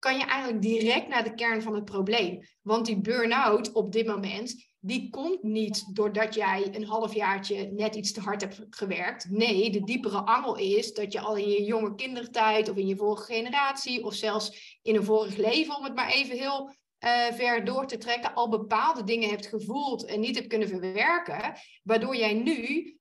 kan 0.04 0.18
je 0.18 0.24
eigenlijk 0.24 0.62
direct 0.62 1.08
naar 1.08 1.24
de 1.24 1.34
kern 1.34 1.62
van 1.62 1.74
het 1.74 1.84
probleem. 1.84 2.40
Want 2.62 2.86
die 2.86 3.00
burn-out 3.00 3.72
op 3.72 3.92
dit 3.92 4.06
moment 4.06 4.54
die 4.78 5.10
komt 5.10 5.42
niet 5.42 5.96
doordat 5.96 6.34
jij 6.34 6.68
een 6.72 6.86
halfjaartje 6.86 7.70
net 7.72 7.94
iets 7.94 8.12
te 8.12 8.20
hard 8.20 8.40
hebt 8.40 8.66
gewerkt. 8.70 9.30
Nee, 9.30 9.70
de 9.70 9.84
diepere 9.84 10.18
angel 10.18 10.56
is 10.56 10.92
dat 10.92 11.12
je 11.12 11.20
al 11.20 11.36
in 11.36 11.48
je 11.48 11.64
jonge 11.64 11.94
kindertijd 11.94 12.68
of 12.68 12.76
in 12.76 12.86
je 12.86 12.96
vorige 12.96 13.32
generatie 13.32 14.04
of 14.04 14.14
zelfs 14.14 14.78
in 14.82 14.96
een 14.96 15.04
vorig 15.04 15.36
leven, 15.36 15.76
om 15.76 15.84
het 15.84 15.94
maar 15.94 16.10
even 16.10 16.38
heel 16.38 16.68
uh, 16.68 17.32
ver 17.32 17.64
door 17.64 17.86
te 17.86 17.98
trekken, 17.98 18.34
al 18.34 18.48
bepaalde 18.48 19.04
dingen 19.04 19.28
hebt 19.28 19.46
gevoeld 19.46 20.04
en 20.04 20.20
niet 20.20 20.36
hebt 20.36 20.48
kunnen 20.48 20.68
verwerken, 20.68 21.54
waardoor 21.82 22.16
jij 22.16 22.34
nu 22.34 22.96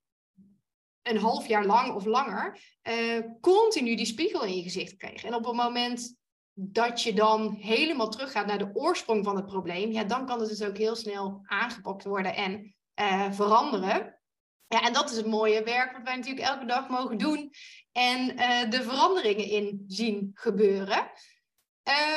een 1.01 1.17
half 1.17 1.47
jaar 1.47 1.65
lang 1.65 1.93
of 1.93 2.05
langer 2.05 2.59
uh, 2.89 3.19
continu 3.41 3.95
die 3.95 4.05
spiegel 4.05 4.43
in 4.43 4.55
je 4.55 4.63
gezicht 4.63 4.97
kreeg. 4.97 5.23
En 5.23 5.35
op 5.35 5.45
het 5.45 5.55
moment 5.55 6.21
dat 6.53 7.01
je 7.01 7.13
dan 7.13 7.53
helemaal 7.53 8.09
teruggaat 8.09 8.45
naar 8.45 8.57
de 8.57 8.71
oorsprong 8.73 9.23
van 9.23 9.35
het 9.35 9.45
probleem, 9.45 9.91
ja, 9.91 10.03
dan 10.03 10.25
kan 10.25 10.39
het 10.39 10.49
dus 10.49 10.63
ook 10.63 10.77
heel 10.77 10.95
snel 10.95 11.41
aangepakt 11.45 12.03
worden 12.03 12.35
en 12.35 12.75
uh, 13.01 13.31
veranderen. 13.31 14.19
Ja, 14.67 14.81
en 14.81 14.93
dat 14.93 15.09
is 15.09 15.17
het 15.17 15.25
mooie 15.25 15.63
werk 15.63 15.91
wat 15.91 16.03
wij 16.03 16.15
natuurlijk 16.15 16.47
elke 16.47 16.65
dag 16.65 16.89
mogen 16.89 17.17
doen 17.17 17.51
en 17.91 18.39
uh, 18.39 18.69
de 18.69 18.83
veranderingen 18.83 19.45
in 19.45 19.83
zien 19.87 20.31
gebeuren. 20.33 21.11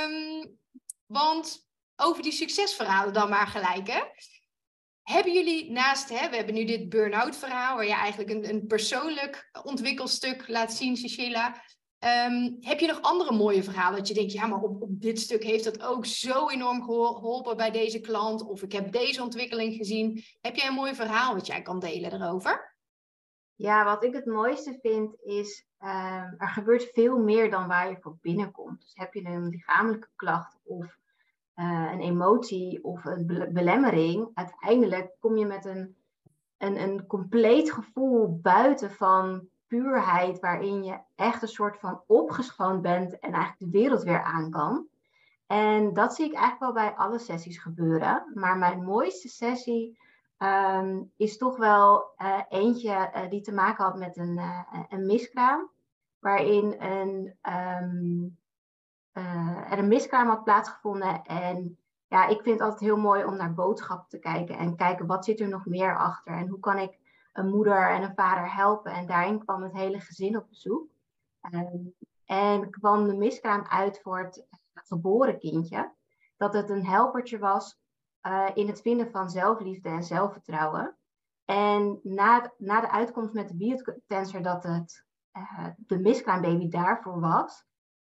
Um, 0.04 0.58
want 1.06 1.68
over 1.96 2.22
die 2.22 2.32
succesverhalen 2.32 3.12
dan 3.12 3.28
maar 3.28 3.46
gelijk, 3.46 3.86
hè? 3.86 4.02
Hebben 5.02 5.32
jullie 5.32 5.70
naast, 5.70 6.08
hè, 6.08 6.28
we 6.28 6.36
hebben 6.36 6.54
nu 6.54 6.64
dit 6.64 6.88
burn-out 6.88 7.36
verhaal, 7.36 7.76
waar 7.76 7.86
je 7.86 7.94
eigenlijk 7.94 8.30
een, 8.30 8.48
een 8.48 8.66
persoonlijk 8.66 9.50
ontwikkelstuk 9.62 10.48
laat 10.48 10.72
zien, 10.72 10.96
Cecilia. 10.96 11.62
Um, 11.98 12.56
heb 12.60 12.80
je 12.80 12.86
nog 12.86 13.02
andere 13.02 13.32
mooie 13.32 13.62
verhalen 13.62 13.98
dat 13.98 14.08
je 14.08 14.14
denkt, 14.14 14.32
ja, 14.32 14.46
maar 14.46 14.60
op, 14.60 14.84
dit 14.88 15.20
stuk 15.20 15.44
heeft 15.44 15.64
dat 15.64 15.82
ook 15.82 16.06
zo 16.06 16.48
enorm 16.48 16.82
geholpen 16.82 17.56
bij 17.56 17.70
deze 17.70 18.00
klant, 18.00 18.42
of 18.42 18.62
ik 18.62 18.72
heb 18.72 18.92
deze 18.92 19.22
ontwikkeling 19.22 19.74
gezien. 19.74 20.22
Heb 20.40 20.56
jij 20.56 20.68
een 20.68 20.74
mooi 20.74 20.94
verhaal 20.94 21.34
wat 21.34 21.46
jij 21.46 21.62
kan 21.62 21.78
delen 21.78 22.12
erover? 22.12 22.76
Ja, 23.54 23.84
wat 23.84 24.04
ik 24.04 24.14
het 24.14 24.26
mooiste 24.26 24.78
vind 24.82 25.14
is, 25.22 25.66
um, 25.80 26.34
er 26.38 26.48
gebeurt 26.48 26.90
veel 26.92 27.18
meer 27.18 27.50
dan 27.50 27.68
waar 27.68 27.90
je 27.90 27.96
voor 28.00 28.16
binnenkomt. 28.20 28.80
Dus 28.80 28.92
heb 28.94 29.14
je 29.14 29.24
een 29.24 29.48
lichamelijke 29.48 30.08
klacht 30.16 30.58
of 30.64 30.98
uh, 31.54 31.90
een 31.92 32.00
emotie 32.00 32.84
of 32.84 33.04
een 33.04 33.26
belemmering, 33.52 34.30
uiteindelijk 34.34 35.14
kom 35.18 35.36
je 35.36 35.46
met 35.46 35.64
een, 35.64 35.96
een, 36.58 36.80
een 36.80 37.06
compleet 37.06 37.72
gevoel 37.72 38.40
buiten 38.40 38.90
van 38.90 39.48
puurheid, 39.66 40.40
waarin 40.40 40.85
je 40.85 40.99
echt 41.14 41.42
een 41.42 41.49
soort 41.49 41.78
van 41.78 42.02
opgeschoond 42.06 42.82
bent 42.82 43.18
en 43.18 43.32
eigenlijk 43.32 43.58
de 43.58 43.78
wereld 43.78 44.02
weer 44.02 44.23
aan 44.23 44.50
kan. 44.50 44.87
En 45.46 45.92
dat 45.92 46.14
zie 46.14 46.26
ik 46.26 46.35
eigenlijk 46.35 46.75
wel 46.75 46.85
bij 46.85 46.94
alle 46.94 47.18
sessies 47.18 47.58
gebeuren. 47.58 48.30
Maar 48.35 48.56
mijn 48.56 48.85
mooiste 48.85 49.28
sessie 49.28 49.99
um, 50.38 51.12
is 51.16 51.37
toch 51.37 51.56
wel 51.56 52.14
uh, 52.18 52.40
eentje 52.49 53.11
uh, 53.14 53.30
die 53.30 53.40
te 53.40 53.52
maken 53.52 53.85
had 53.85 53.96
met 53.96 54.16
een, 54.16 54.37
uh, 54.37 54.61
een 54.88 55.06
miskraam. 55.06 55.70
Waarin 56.18 56.75
een, 56.78 57.37
um, 57.42 58.38
er 59.70 59.78
een 59.78 59.88
miskraam 59.88 60.28
had 60.28 60.44
plaatsgevonden. 60.44 61.23
En 61.23 61.78
ja, 62.06 62.26
ik 62.26 62.42
vind 62.42 62.58
het 62.58 62.61
altijd 62.61 62.80
heel 62.80 62.96
mooi 62.96 63.25
om 63.25 63.37
naar 63.37 63.54
boodschappen 63.54 64.08
te 64.08 64.18
kijken. 64.18 64.58
En 64.58 64.76
kijken 64.76 65.06
wat 65.06 65.25
zit 65.25 65.40
er 65.40 65.49
nog 65.49 65.66
meer 65.66 65.99
achter. 65.99 66.32
En 66.32 66.49
hoe 66.49 66.61
kan 66.61 66.78
ik 66.78 66.99
een 67.36 67.48
moeder 67.48 67.90
en 67.90 68.02
een 68.02 68.14
vader 68.14 68.54
helpen. 68.54 68.92
En 68.92 69.06
daarin 69.06 69.44
kwam 69.44 69.62
het 69.62 69.72
hele 69.72 70.00
gezin 70.00 70.36
op 70.36 70.48
bezoek. 70.48 70.88
Um, 71.52 71.94
en 72.24 72.70
kwam 72.70 73.06
de 73.06 73.14
miskraam 73.14 73.64
uit 73.68 74.00
voor 74.02 74.18
het 74.18 74.46
geboren 74.74 75.38
kindje. 75.38 75.92
Dat 76.36 76.54
het 76.54 76.70
een 76.70 76.86
helpertje 76.86 77.38
was 77.38 77.78
uh, 78.22 78.48
in 78.54 78.66
het 78.66 78.80
vinden 78.80 79.10
van 79.10 79.30
zelfliefde 79.30 79.88
en 79.88 80.02
zelfvertrouwen. 80.02 80.96
En 81.44 82.00
na, 82.02 82.52
na 82.58 82.80
de 82.80 82.90
uitkomst 82.90 83.32
met 83.32 83.48
de 83.48 83.56
biotensor 83.56 84.42
dat 84.42 84.62
het 84.62 85.04
uh, 85.32 85.66
de 85.76 85.98
miskraambaby 85.98 86.68
daarvoor 86.68 87.20
was, 87.20 87.64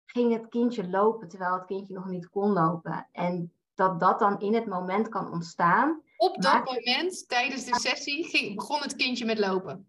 ging 0.04 0.32
het 0.32 0.48
kindje 0.48 0.88
lopen 0.88 1.28
terwijl 1.28 1.54
het 1.54 1.64
kindje 1.64 1.94
nog 1.94 2.06
niet 2.06 2.28
kon 2.28 2.52
lopen. 2.52 3.08
En 3.12 3.52
dat 3.74 4.00
dat 4.00 4.18
dan 4.18 4.40
in 4.40 4.54
het 4.54 4.66
moment 4.66 5.08
kan 5.08 5.32
ontstaan. 5.32 6.01
Op 6.22 6.42
dat 6.42 6.64
moment, 6.64 7.28
tijdens 7.28 7.64
de 7.64 7.80
sessie, 7.80 8.24
ging, 8.24 8.54
begon 8.54 8.80
het 8.80 8.96
kindje 8.96 9.24
met 9.24 9.38
lopen. 9.38 9.88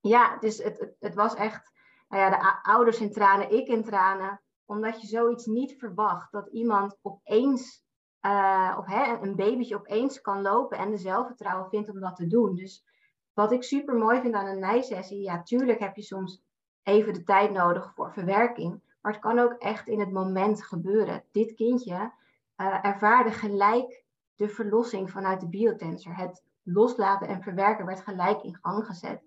Ja, 0.00 0.38
dus 0.38 0.58
het, 0.58 0.78
het, 0.78 0.96
het 1.00 1.14
was 1.14 1.34
echt, 1.34 1.72
nou 2.08 2.22
ja, 2.22 2.30
de 2.30 2.70
ouders 2.70 3.00
in 3.00 3.12
tranen, 3.12 3.50
ik 3.50 3.68
in 3.68 3.84
tranen. 3.84 4.40
Omdat 4.64 5.00
je 5.00 5.06
zoiets 5.06 5.46
niet 5.46 5.74
verwacht, 5.78 6.32
dat 6.32 6.48
iemand 6.52 6.98
opeens, 7.02 7.84
uh, 8.20 8.76
of 8.78 8.86
hè, 8.86 9.18
een 9.20 9.36
babytje 9.36 9.76
opeens 9.76 10.20
kan 10.20 10.42
lopen 10.42 10.78
en 10.78 10.90
de 10.90 10.98
zelfvertrouwen 10.98 11.68
vindt 11.68 11.90
om 11.90 12.00
dat 12.00 12.16
te 12.16 12.26
doen. 12.26 12.54
Dus 12.54 12.84
wat 13.32 13.52
ik 13.52 13.62
super 13.62 13.94
mooi 13.94 14.20
vind 14.20 14.34
aan 14.34 14.46
een 14.46 14.58
nijsessie, 14.58 15.22
ja, 15.22 15.42
tuurlijk 15.42 15.78
heb 15.78 15.96
je 15.96 16.02
soms 16.02 16.42
even 16.82 17.12
de 17.12 17.22
tijd 17.22 17.50
nodig 17.50 17.92
voor 17.94 18.12
verwerking. 18.12 18.96
Maar 19.00 19.12
het 19.12 19.20
kan 19.22 19.38
ook 19.38 19.52
echt 19.52 19.88
in 19.88 20.00
het 20.00 20.12
moment 20.12 20.64
gebeuren. 20.64 21.24
Dit 21.32 21.54
kindje 21.54 22.12
uh, 22.56 22.84
ervaarde 22.84 23.30
gelijk 23.30 24.01
de 24.36 24.48
verlossing 24.48 25.10
vanuit 25.10 25.40
de 25.40 25.48
biotensor. 25.48 26.16
Het 26.16 26.42
loslaten 26.62 27.28
en 27.28 27.42
verwerken 27.42 27.86
werd 27.86 28.00
gelijk 28.00 28.42
in 28.42 28.58
gang 28.62 28.86
gezet. 28.86 29.22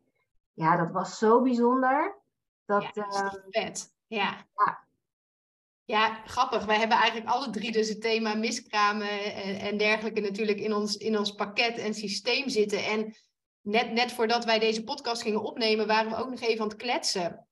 Ja, 0.53 0.77
dat 0.77 0.91
was 0.91 1.17
zo 1.17 1.41
bijzonder. 1.41 2.21
Dat, 2.65 2.81
ja, 2.81 2.91
dat 2.93 3.13
is 3.13 3.21
uh, 3.21 3.43
vet. 3.49 3.93
Ja. 4.07 4.45
ja. 4.55 4.83
Ja, 5.87 6.21
grappig. 6.25 6.65
Wij 6.65 6.77
hebben 6.77 6.97
eigenlijk 6.97 7.29
alle 7.29 7.49
drie 7.49 7.71
dus 7.71 7.89
het 7.89 8.01
thema 8.01 8.33
miskramen 8.33 9.33
en, 9.33 9.59
en 9.59 9.77
dergelijke 9.77 10.19
natuurlijk 10.19 10.59
in 10.59 10.73
ons, 10.73 10.97
in 10.97 11.17
ons 11.17 11.31
pakket 11.31 11.77
en 11.77 11.93
systeem 11.93 12.49
zitten. 12.49 12.85
En 12.85 13.15
net, 13.61 13.91
net 13.91 14.11
voordat 14.11 14.45
wij 14.45 14.59
deze 14.59 14.83
podcast 14.83 15.21
gingen 15.21 15.43
opnemen, 15.43 15.87
waren 15.87 16.11
we 16.11 16.17
ook 16.17 16.29
nog 16.29 16.39
even 16.39 16.61
aan 16.61 16.67
het 16.67 16.77
kletsen. 16.77 17.44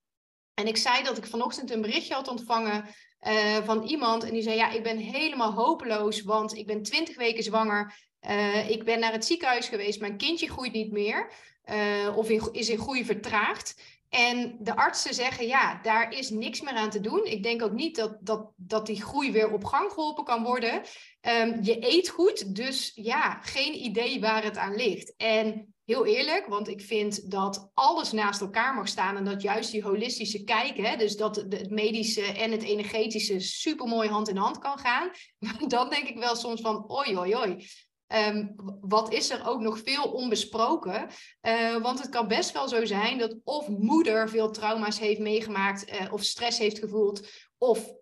En 0.54 0.66
ik 0.66 0.76
zei 0.76 1.02
dat 1.02 1.16
ik 1.16 1.26
vanochtend 1.26 1.70
een 1.70 1.80
berichtje 1.80 2.14
had 2.14 2.28
ontvangen 2.28 2.84
uh, 3.26 3.56
van 3.64 3.82
iemand. 3.82 4.24
En 4.24 4.32
die 4.32 4.42
zei, 4.42 4.56
ja, 4.56 4.70
ik 4.70 4.82
ben 4.82 4.98
helemaal 4.98 5.52
hopeloos, 5.52 6.22
want 6.22 6.56
ik 6.56 6.66
ben 6.66 6.82
twintig 6.82 7.16
weken 7.16 7.44
zwanger. 7.44 7.94
Uh, 8.28 8.70
ik 8.70 8.84
ben 8.84 9.00
naar 9.00 9.12
het 9.12 9.24
ziekenhuis 9.24 9.68
geweest, 9.68 10.00
mijn 10.00 10.16
kindje 10.16 10.50
groeit 10.50 10.72
niet 10.72 10.92
meer. 10.92 11.32
Uh, 11.70 12.16
of 12.16 12.28
is 12.52 12.68
in 12.68 12.78
groei 12.78 13.04
vertraagd. 13.04 13.82
En 14.08 14.56
de 14.60 14.76
artsen 14.76 15.14
zeggen, 15.14 15.46
ja, 15.46 15.80
daar 15.82 16.12
is 16.12 16.30
niks 16.30 16.60
meer 16.60 16.74
aan 16.74 16.90
te 16.90 17.00
doen. 17.00 17.24
Ik 17.24 17.42
denk 17.42 17.62
ook 17.62 17.72
niet 17.72 17.96
dat, 17.96 18.16
dat, 18.20 18.52
dat 18.56 18.86
die 18.86 19.02
groei 19.02 19.32
weer 19.32 19.52
op 19.52 19.64
gang 19.64 19.92
geholpen 19.92 20.24
kan 20.24 20.42
worden. 20.42 20.82
Um, 21.22 21.58
je 21.62 21.76
eet 21.80 22.08
goed, 22.08 22.54
dus 22.54 22.92
ja, 22.94 23.38
geen 23.42 23.84
idee 23.84 24.20
waar 24.20 24.44
het 24.44 24.56
aan 24.56 24.74
ligt. 24.74 25.14
En 25.16 25.73
heel 25.84 26.06
eerlijk, 26.06 26.46
want 26.46 26.68
ik 26.68 26.80
vind 26.80 27.30
dat 27.30 27.70
alles 27.74 28.12
naast 28.12 28.40
elkaar 28.40 28.74
mag 28.74 28.88
staan 28.88 29.16
en 29.16 29.24
dat 29.24 29.42
juist 29.42 29.70
die 29.70 29.82
holistische 29.82 30.44
kijken, 30.44 30.98
dus 30.98 31.16
dat 31.16 31.36
het 31.36 31.70
medische 31.70 32.22
en 32.22 32.50
het 32.50 32.62
energetische 32.62 33.40
super 33.40 33.86
mooi 33.86 34.08
hand 34.08 34.28
in 34.28 34.36
hand 34.36 34.58
kan 34.58 34.78
gaan. 34.78 35.10
Maar 35.38 35.68
dan 35.68 35.90
denk 35.90 36.08
ik 36.08 36.18
wel 36.18 36.36
soms 36.36 36.60
van, 36.60 36.84
oi, 36.90 37.18
oi, 37.18 37.36
oi. 37.36 37.66
Um, 38.14 38.54
wat 38.80 39.12
is 39.12 39.30
er 39.30 39.46
ook 39.46 39.60
nog 39.60 39.78
veel 39.78 40.04
onbesproken? 40.12 41.08
Uh, 41.42 41.76
want 41.76 41.98
het 41.98 42.08
kan 42.08 42.28
best 42.28 42.52
wel 42.52 42.68
zo 42.68 42.84
zijn 42.84 43.18
dat 43.18 43.36
of 43.44 43.68
moeder 43.68 44.28
veel 44.28 44.50
trauma's 44.50 44.98
heeft 44.98 45.20
meegemaakt 45.20 45.92
uh, 45.92 46.12
of 46.12 46.22
stress 46.22 46.58
heeft 46.58 46.78
gevoeld, 46.78 47.28
of 47.58 47.92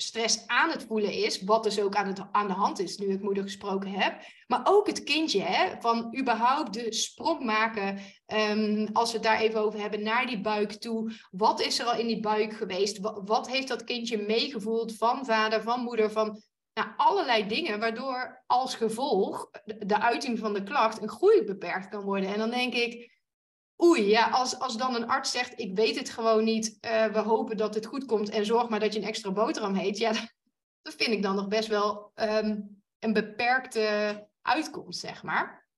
stress 0.00 0.46
aan 0.46 0.70
het 0.70 0.84
voelen 0.84 1.12
is, 1.12 1.42
wat 1.42 1.62
dus 1.62 1.80
ook 1.80 1.94
aan, 1.94 2.06
het, 2.06 2.22
aan 2.32 2.46
de 2.46 2.52
hand 2.52 2.78
is 2.78 2.98
nu 2.98 3.12
ik 3.12 3.22
moeder 3.22 3.42
gesproken 3.42 3.90
heb. 3.90 4.20
Maar 4.46 4.60
ook 4.64 4.86
het 4.86 5.04
kindje, 5.04 5.40
hè, 5.40 5.80
van 5.80 6.16
überhaupt 6.18 6.72
de 6.72 6.92
sprong 6.92 7.44
maken, 7.44 7.98
um, 8.26 8.88
als 8.92 9.10
we 9.10 9.16
het 9.16 9.26
daar 9.26 9.40
even 9.40 9.60
over 9.60 9.80
hebben, 9.80 10.02
naar 10.02 10.26
die 10.26 10.40
buik 10.40 10.72
toe. 10.72 11.12
Wat 11.30 11.60
is 11.60 11.78
er 11.78 11.86
al 11.86 11.98
in 11.98 12.06
die 12.06 12.20
buik 12.20 12.52
geweest? 12.52 12.98
Wat, 12.98 13.20
wat 13.24 13.50
heeft 13.50 13.68
dat 13.68 13.84
kindje 13.84 14.18
meegevoeld 14.18 14.96
van 14.96 15.24
vader, 15.24 15.62
van 15.62 15.80
moeder, 15.80 16.10
van 16.10 16.42
nou, 16.74 16.88
allerlei 16.96 17.46
dingen, 17.46 17.80
waardoor 17.80 18.42
als 18.46 18.74
gevolg 18.74 19.50
de, 19.64 19.86
de 19.86 20.00
uiting 20.00 20.38
van 20.38 20.52
de 20.52 20.62
klacht 20.62 21.02
een 21.02 21.08
groei 21.08 21.44
beperkt 21.44 21.88
kan 21.88 22.02
worden. 22.02 22.32
En 22.32 22.38
dan 22.38 22.50
denk 22.50 22.74
ik, 22.74 23.19
oei, 23.82 24.08
ja, 24.08 24.28
als, 24.28 24.58
als 24.58 24.76
dan 24.76 24.94
een 24.94 25.08
arts 25.08 25.30
zegt, 25.30 25.58
ik 25.58 25.74
weet 25.74 25.98
het 25.98 26.10
gewoon 26.10 26.44
niet, 26.44 26.78
uh, 26.80 27.06
we 27.06 27.18
hopen 27.18 27.56
dat 27.56 27.74
het 27.74 27.86
goed 27.86 28.04
komt 28.04 28.28
en 28.28 28.46
zorg 28.46 28.68
maar 28.68 28.80
dat 28.80 28.92
je 28.92 29.00
een 29.00 29.06
extra 29.06 29.32
boterham 29.32 29.74
heet, 29.74 29.98
ja, 29.98 30.12
dat 30.82 30.94
vind 30.94 31.10
ik 31.10 31.22
dan 31.22 31.36
nog 31.36 31.48
best 31.48 31.68
wel 31.68 32.12
um, 32.14 32.82
een 32.98 33.12
beperkte 33.12 34.28
uitkomst, 34.42 35.00
zeg 35.00 35.22
maar. 35.22 35.68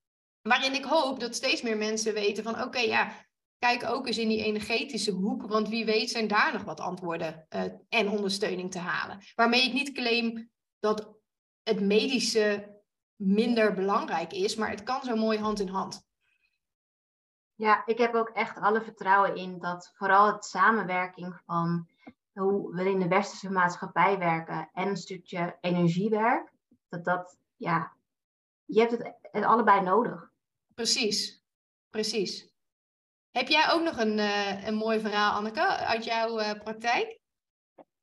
Waarin 0.42 0.74
ik 0.74 0.84
hoop 0.84 1.20
dat 1.20 1.34
steeds 1.34 1.62
meer 1.62 1.76
mensen 1.76 2.14
weten 2.14 2.44
van, 2.44 2.62
oké, 2.62 2.78
ja, 2.78 3.26
kijk 3.58 3.84
ook 3.84 4.06
eens 4.06 4.18
in 4.18 4.28
die 4.28 4.44
energetische 4.44 5.10
hoek, 5.10 5.46
want 5.46 5.68
wie 5.68 5.84
weet 5.84 6.10
zijn 6.10 6.28
daar 6.28 6.52
nog 6.52 6.64
wat 6.64 6.80
antwoorden 6.80 7.46
uh, 7.50 7.62
en 7.88 8.08
ondersteuning 8.08 8.70
te 8.70 8.78
halen. 8.78 9.20
Waarmee 9.34 9.64
ik 9.64 9.72
niet 9.72 9.92
claim 9.92 10.50
dat 10.78 11.14
het 11.62 11.80
medische 11.80 12.80
minder 13.16 13.74
belangrijk 13.74 14.32
is, 14.32 14.54
maar 14.56 14.70
het 14.70 14.82
kan 14.82 15.02
zo 15.04 15.16
mooi 15.16 15.38
hand 15.38 15.60
in 15.60 15.68
hand. 15.68 16.06
Ja, 17.54 17.86
ik 17.86 17.98
heb 17.98 18.14
ook 18.14 18.28
echt 18.28 18.58
alle 18.58 18.82
vertrouwen 18.82 19.36
in 19.36 19.58
dat 19.58 19.92
vooral 19.94 20.26
het 20.26 20.44
samenwerking 20.44 21.40
van 21.46 21.88
hoe 22.32 22.74
we 22.74 22.90
in 22.90 22.98
de 22.98 23.08
westerse 23.08 23.50
maatschappij 23.50 24.18
werken 24.18 24.70
en 24.72 24.88
een 24.88 24.96
stukje 24.96 25.56
energiewerk, 25.60 26.52
dat 26.88 27.04
dat, 27.04 27.38
ja, 27.56 27.92
je 28.64 28.80
hebt 28.80 28.92
het, 28.92 29.14
het 29.20 29.44
allebei 29.44 29.80
nodig. 29.80 30.30
Precies, 30.74 31.44
precies. 31.90 32.50
Heb 33.30 33.48
jij 33.48 33.70
ook 33.70 33.82
nog 33.82 33.98
een, 33.98 34.18
uh, 34.18 34.66
een 34.66 34.74
mooi 34.74 35.00
verhaal, 35.00 35.32
Anneke, 35.32 35.66
uit 35.66 36.04
jouw 36.04 36.40
uh, 36.40 36.52
praktijk? 36.52 37.20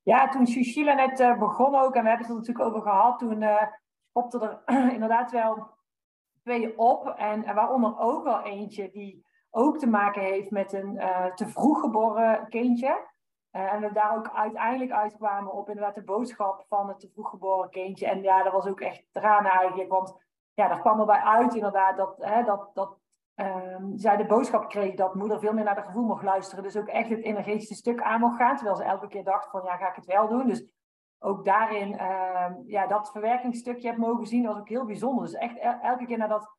Ja, 0.01 0.29
toen 0.29 0.47
Sushila 0.47 0.93
net 0.93 1.19
uh, 1.19 1.39
begon 1.39 1.75
ook, 1.75 1.95
en 1.95 2.03
we 2.03 2.09
hebben 2.09 2.27
het 2.27 2.35
er 2.35 2.41
natuurlijk 2.41 2.65
over 2.65 2.81
gehad, 2.81 3.19
toen 3.19 3.43
popte 4.11 4.61
er 4.65 4.91
inderdaad 4.95 5.31
wel 5.31 5.77
twee 6.41 6.77
op. 6.77 7.07
En 7.07 7.53
waaronder 7.53 7.99
ook 7.99 8.25
al 8.25 8.43
eentje 8.43 8.89
die 8.91 9.25
ook 9.51 9.77
te 9.77 9.87
maken 9.87 10.21
heeft 10.21 10.51
met 10.51 10.73
een 10.73 10.95
uh, 10.95 11.25
te 11.25 11.47
vroeg 11.47 11.79
geboren 11.79 12.49
kindje. 12.49 13.07
Uh, 13.51 13.73
en 13.73 13.81
we 13.81 13.91
daar 13.91 14.17
ook 14.17 14.29
uiteindelijk 14.33 14.91
uitkwamen 14.91 15.53
op 15.53 15.69
inderdaad 15.69 15.95
de 15.95 16.03
boodschap 16.03 16.65
van 16.67 16.87
het 16.87 16.99
te 16.99 17.09
vroeg 17.13 17.29
geboren 17.29 17.69
kindje. 17.69 18.07
En 18.07 18.21
ja, 18.21 18.43
dat 18.43 18.53
was 18.53 18.67
ook 18.67 18.81
echt 18.81 19.03
tranen 19.11 19.51
eigenlijk. 19.51 19.89
Want 19.89 20.17
ja, 20.53 20.67
daar 20.67 20.79
kwam 20.79 20.99
erbij 20.99 21.21
uit 21.21 21.55
inderdaad 21.55 21.97
dat, 21.97 22.15
hè, 22.17 22.43
dat, 22.43 22.69
dat 22.73 22.97
um, 23.35 23.97
zij 23.97 24.17
de 24.17 24.25
boodschap 24.25 24.69
kreeg 24.69 24.95
dat 24.95 25.15
moeder 25.15 25.39
veel 25.39 25.53
meer 25.53 25.63
naar 25.63 25.75
de 25.75 25.81
gevoel 25.81 26.05
mocht 26.05 26.23
luisteren. 26.23 26.63
Dus 26.63 26.77
ook 26.77 26.87
echt 26.87 27.09
het 27.09 27.23
energetische 27.23 27.75
stuk 27.75 28.01
aan 28.01 28.19
mocht 28.19 28.37
gaan. 28.37 28.55
Terwijl 28.55 28.77
ze 28.77 28.83
elke 28.83 29.07
keer 29.07 29.23
dacht 29.23 29.49
van 29.49 29.63
ja, 29.63 29.77
ga 29.77 29.89
ik 29.89 29.95
het 29.95 30.05
wel 30.05 30.27
doen. 30.27 30.47
Dus 30.47 30.65
ook 31.19 31.45
daarin, 31.45 31.93
uh, 31.93 32.45
ja, 32.65 32.87
dat 32.87 33.11
verwerkingsstukje 33.11 33.87
heb 33.87 33.97
mogen 33.97 34.27
zien, 34.27 34.45
was 34.45 34.57
ook 34.57 34.69
heel 34.69 34.85
bijzonder. 34.85 35.25
Dus 35.25 35.33
echt 35.33 35.57
elke 35.81 36.05
keer 36.05 36.17
naar 36.17 36.27
dat 36.27 36.57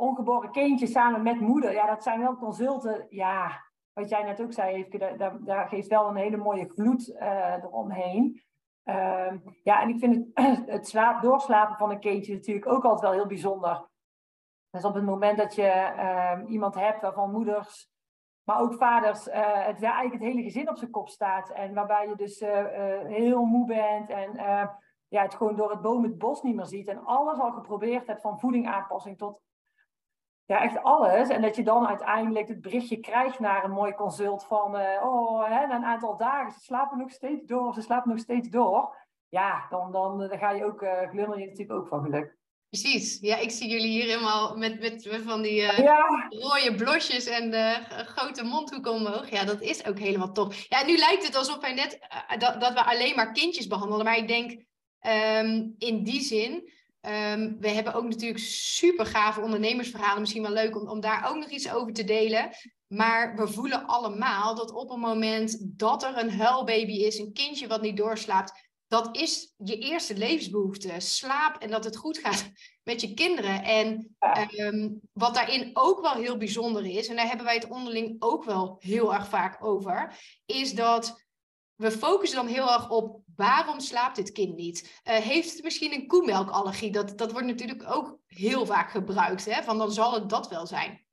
ongeboren 0.00 0.50
kindje 0.50 0.86
samen 0.86 1.22
met 1.22 1.40
moeder. 1.40 1.72
Ja, 1.72 1.86
dat 1.86 2.02
zijn 2.02 2.20
wel 2.20 2.36
consulten. 2.36 3.06
Ja, 3.08 3.64
wat 3.92 4.08
jij 4.08 4.22
net 4.22 4.42
ook 4.42 4.52
zei, 4.52 4.74
Even, 4.74 5.18
daar, 5.18 5.44
daar, 5.44 5.68
geeft 5.68 5.88
wel 5.88 6.08
een 6.08 6.16
hele 6.16 6.36
mooie 6.36 6.68
gloed 6.68 7.08
uh, 7.08 7.54
eromheen. 7.54 8.42
Uh, 8.84 9.32
ja, 9.62 9.82
en 9.82 9.88
ik 9.88 9.98
vind 9.98 10.26
het, 10.34 10.66
het 10.76 10.88
slaap, 10.88 11.22
doorslapen 11.22 11.76
van 11.76 11.90
een 11.90 12.00
kindje 12.00 12.34
natuurlijk 12.34 12.66
ook 12.66 12.84
altijd 12.84 13.00
wel 13.00 13.12
heel 13.12 13.26
bijzonder. 13.26 13.88
Dus 14.70 14.84
op 14.84 14.94
het 14.94 15.04
moment 15.04 15.38
dat 15.38 15.54
je 15.54 15.68
ehm, 15.68 16.46
iemand 16.46 16.74
hebt 16.74 17.00
waarvan 17.00 17.30
moeders 17.30 17.88
maar 18.44 18.60
ook 18.60 18.74
vaders, 18.74 19.28
uh, 19.28 19.34
het, 19.66 19.82
eigenlijk 19.82 20.12
het 20.12 20.22
hele 20.22 20.42
gezin 20.42 20.68
op 20.68 20.76
zijn 20.76 20.90
kop 20.90 21.08
staat. 21.08 21.50
En 21.50 21.74
waarbij 21.74 22.08
je 22.08 22.16
dus 22.16 22.40
uh, 22.40 22.48
heel 23.04 23.44
moe 23.44 23.66
bent 23.66 24.08
en 24.08 24.32
ja, 25.08 25.22
het 25.22 25.34
gewoon 25.34 25.56
door 25.56 25.70
het 25.70 25.80
boom 25.80 26.02
het 26.02 26.18
bos 26.18 26.42
niet 26.42 26.54
meer 26.54 26.66
ziet. 26.66 26.88
En 26.88 27.04
alles 27.04 27.38
al 27.38 27.52
geprobeerd 27.52 28.06
hebt, 28.06 28.20
van 28.20 28.40
voeding 28.40 28.68
aanpassing 28.68 29.18
tot 29.18 29.40
ja, 30.50 30.62
echt 30.62 30.82
alles. 30.82 31.28
En 31.28 31.42
dat 31.42 31.56
je 31.56 31.62
dan 31.62 31.86
uiteindelijk 31.86 32.48
het 32.48 32.60
berichtje 32.60 32.96
krijgt 32.96 33.38
naar 33.38 33.64
een 33.64 33.70
mooi 33.70 33.94
consult 33.94 34.44
van, 34.44 34.76
oh, 35.02 35.44
hè, 35.44 35.66
na 35.66 35.76
een 35.76 35.84
aantal 35.84 36.16
dagen, 36.16 36.52
ze 36.52 36.60
slapen 36.60 36.98
nog 36.98 37.10
steeds 37.10 37.46
door, 37.46 37.74
ze 37.74 37.82
slapen 37.82 38.10
nog 38.10 38.18
steeds 38.18 38.48
door. 38.48 38.96
Ja, 39.28 39.66
dan, 39.70 39.92
dan, 39.92 40.18
dan 40.18 40.38
ga 40.38 40.50
je 40.50 40.64
ook, 40.64 40.84
glimmer 41.10 41.38
je 41.38 41.46
natuurlijk 41.46 41.78
ook 41.78 41.88
van 41.88 42.02
geluk. 42.02 42.38
Precies. 42.70 43.18
Ja, 43.20 43.36
ik 43.36 43.50
zie 43.50 43.68
jullie 43.68 43.90
hier 43.90 44.04
helemaal 44.04 44.56
met, 44.56 44.80
met, 44.80 45.22
van 45.24 45.42
die 45.42 45.60
uh, 45.60 45.78
rode 46.28 46.74
blosjes 46.76 47.26
en 47.26 47.50
de 47.50 47.76
grote 47.88 48.44
mondhoeken 48.44 48.92
omhoog. 48.92 49.30
Ja, 49.30 49.44
dat 49.44 49.60
is 49.60 49.86
ook 49.86 49.98
helemaal 49.98 50.32
top. 50.32 50.52
Ja, 50.68 50.84
nu 50.84 50.96
lijkt 50.96 51.26
het 51.26 51.36
alsof 51.36 51.60
wij 51.60 51.74
net 51.74 51.98
uh, 52.02 52.38
dat, 52.38 52.60
dat 52.60 52.72
we 52.72 52.84
alleen 52.84 53.14
maar 53.14 53.32
kindjes 53.32 53.66
behandelen. 53.66 54.04
Maar 54.04 54.16
ik 54.16 54.28
denk 54.28 54.50
um, 55.40 55.74
in 55.78 56.02
die 56.04 56.20
zin, 56.20 56.72
um, 57.06 57.56
we 57.60 57.68
hebben 57.68 57.94
ook 57.94 58.04
natuurlijk 58.04 58.40
super 58.44 59.06
gave 59.06 59.40
ondernemersverhalen. 59.40 60.20
Misschien 60.20 60.42
wel 60.42 60.52
leuk 60.52 60.80
om, 60.80 60.88
om 60.88 61.00
daar 61.00 61.28
ook 61.30 61.36
nog 61.36 61.48
iets 61.48 61.72
over 61.72 61.92
te 61.92 62.04
delen. 62.04 62.50
Maar 62.86 63.36
we 63.36 63.48
voelen 63.48 63.86
allemaal 63.86 64.54
dat 64.54 64.72
op 64.72 64.90
een 64.90 65.00
moment 65.00 65.58
dat 65.60 66.02
er 66.02 66.18
een 66.18 66.30
huilbaby 66.30 66.92
is, 66.92 67.18
een 67.18 67.32
kindje 67.32 67.66
wat 67.66 67.82
niet 67.82 67.96
doorslaapt, 67.96 68.68
dat 68.86 69.16
is 69.16 69.54
je 69.56 69.78
eerste 69.78 70.16
levensbehoefte. 70.16 70.94
Slaap 70.98 71.56
en 71.56 71.70
dat 71.70 71.84
het 71.84 71.96
goed 71.96 72.18
gaat 72.18 72.50
met 72.90 73.00
je 73.00 73.14
kinderen. 73.14 73.62
En 73.62 74.16
ehm, 74.18 74.88
wat 75.12 75.34
daarin 75.34 75.70
ook 75.72 76.00
wel 76.00 76.14
heel 76.14 76.36
bijzonder 76.36 76.86
is, 76.86 77.08
en 77.08 77.16
daar 77.16 77.26
hebben 77.26 77.46
wij 77.46 77.54
het 77.54 77.68
onderling 77.68 78.16
ook 78.18 78.44
wel 78.44 78.76
heel 78.78 79.14
erg 79.14 79.28
vaak 79.28 79.64
over, 79.64 80.18
is 80.46 80.74
dat 80.74 81.24
we 81.74 81.90
focussen 81.90 82.38
dan 82.38 82.46
heel 82.46 82.72
erg 82.72 82.90
op 82.90 83.22
waarom 83.40 83.80
slaapt 83.80 84.16
dit 84.16 84.32
kind 84.32 84.56
niet? 84.56 85.00
Uh, 85.04 85.14
heeft 85.14 85.52
het 85.52 85.62
misschien 85.62 85.92
een 85.92 86.06
koemelkallergie? 86.06 86.92
Dat, 86.92 87.18
dat 87.18 87.32
wordt 87.32 87.46
natuurlijk 87.46 87.90
ook 87.90 88.18
heel 88.26 88.66
vaak 88.66 88.90
gebruikt, 88.90 89.44
hè? 89.44 89.62
van 89.62 89.78
dan 89.78 89.92
zal 89.92 90.14
het 90.14 90.28
dat 90.28 90.48
wel 90.48 90.66
zijn. 90.66 91.04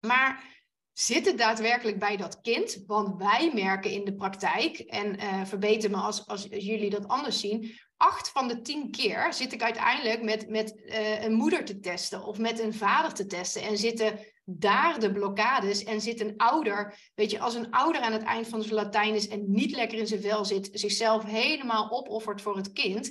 Maar 0.00 0.44
zit 0.92 1.26
het 1.26 1.38
daadwerkelijk 1.38 1.98
bij 1.98 2.16
dat 2.16 2.40
kind? 2.40 2.82
Want 2.86 3.16
wij 3.16 3.50
merken 3.54 3.90
in 3.90 4.04
de 4.04 4.14
praktijk, 4.14 4.78
en 4.78 5.20
uh, 5.20 5.44
verbeter 5.44 5.90
me 5.90 5.96
als, 5.96 6.26
als 6.26 6.46
jullie 6.50 6.90
dat 6.90 7.08
anders 7.08 7.40
zien, 7.40 7.78
acht 7.96 8.28
van 8.28 8.48
de 8.48 8.60
tien 8.60 8.90
keer 8.90 9.32
zit 9.32 9.52
ik 9.52 9.62
uiteindelijk 9.62 10.22
met, 10.22 10.48
met 10.48 10.76
uh, 10.76 11.22
een 11.22 11.32
moeder 11.32 11.64
te 11.64 11.80
testen 11.80 12.24
of 12.24 12.38
met 12.38 12.60
een 12.60 12.74
vader 12.74 13.12
te 13.12 13.26
testen 13.26 13.62
en 13.62 13.78
zitten 13.78 14.18
daar 14.44 15.00
de 15.00 15.12
blokkades 15.12 15.84
en 15.84 16.00
zit 16.00 16.20
een 16.20 16.36
ouder, 16.36 17.10
weet 17.14 17.30
je, 17.30 17.40
als 17.40 17.54
een 17.54 17.70
ouder 17.70 18.00
aan 18.00 18.12
het 18.12 18.22
eind 18.22 18.48
van 18.48 18.62
zijn 18.62 18.74
Latijn 18.74 19.14
is 19.14 19.28
en 19.28 19.52
niet 19.52 19.76
lekker 19.76 19.98
in 19.98 20.06
zijn 20.06 20.20
vel 20.20 20.44
zit, 20.44 20.68
zichzelf 20.72 21.24
helemaal 21.24 21.90
opoffert 21.90 22.42
voor 22.42 22.56
het 22.56 22.72
kind, 22.72 23.10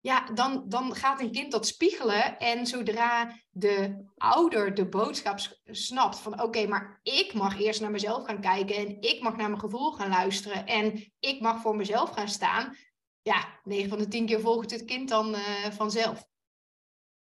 ja, 0.00 0.24
dan, 0.34 0.64
dan 0.68 0.94
gaat 0.94 1.20
een 1.20 1.32
kind 1.32 1.52
dat 1.52 1.66
spiegelen. 1.66 2.38
En 2.38 2.66
zodra 2.66 3.32
de 3.50 4.04
ouder 4.16 4.74
de 4.74 4.88
boodschap 4.88 5.38
snapt 5.64 6.18
van 6.18 6.42
oké, 6.42 6.66
maar 6.66 7.00
ik 7.02 7.34
mag 7.34 7.60
eerst 7.60 7.80
naar 7.80 7.90
mezelf 7.90 8.24
gaan 8.24 8.40
kijken 8.40 8.76
en 8.76 9.00
ik 9.00 9.22
mag 9.22 9.36
naar 9.36 9.48
mijn 9.48 9.60
gevoel 9.60 9.92
gaan 9.92 10.08
luisteren 10.08 10.66
en 10.66 11.12
ik 11.18 11.40
mag 11.40 11.60
voor 11.60 11.76
mezelf 11.76 12.10
gaan 12.10 12.28
staan. 12.28 12.76
Ja, 13.22 13.60
9 13.64 13.88
van 13.88 13.98
de 13.98 14.08
10 14.08 14.26
keer 14.26 14.40
volgt 14.40 14.70
het 14.70 14.84
kind 14.84 15.08
dan 15.08 15.34
uh, 15.34 15.40
vanzelf. 15.70 16.24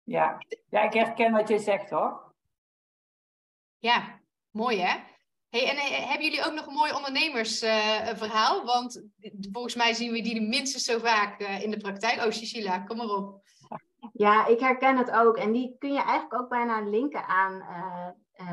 Ja. 0.03 0.37
ja, 0.69 0.81
ik 0.81 0.93
herken 0.93 1.31
wat 1.31 1.47
je 1.47 1.59
zegt 1.59 1.89
hoor. 1.89 2.24
Ja, 3.79 4.19
mooi 4.51 4.79
hè? 4.79 5.13
Hey, 5.55 5.69
en 5.69 5.77
eh, 5.77 6.09
hebben 6.09 6.25
jullie 6.27 6.45
ook 6.45 6.53
nog 6.53 6.65
een 6.65 6.73
mooi 6.73 6.93
ondernemersverhaal? 6.93 8.59
Uh, 8.59 8.65
Want 8.65 9.03
volgens 9.51 9.75
mij 9.75 9.93
zien 9.93 10.11
we 10.11 10.21
die 10.21 10.41
minstens 10.41 10.83
zo 10.83 10.99
vaak 10.99 11.41
uh, 11.41 11.61
in 11.61 11.71
de 11.71 11.77
praktijk. 11.77 12.25
Oh, 12.25 12.31
Cecilia, 12.31 12.79
kom 12.79 12.97
maar 12.97 13.09
op. 13.09 13.43
Ja, 14.13 14.45
ik 14.45 14.59
herken 14.59 14.97
het 14.97 15.11
ook. 15.11 15.37
En 15.37 15.51
die 15.51 15.75
kun 15.79 15.93
je 15.93 16.01
eigenlijk 16.01 16.41
ook 16.41 16.49
bijna 16.49 16.81
linken 16.81 17.25
aan 17.25 17.63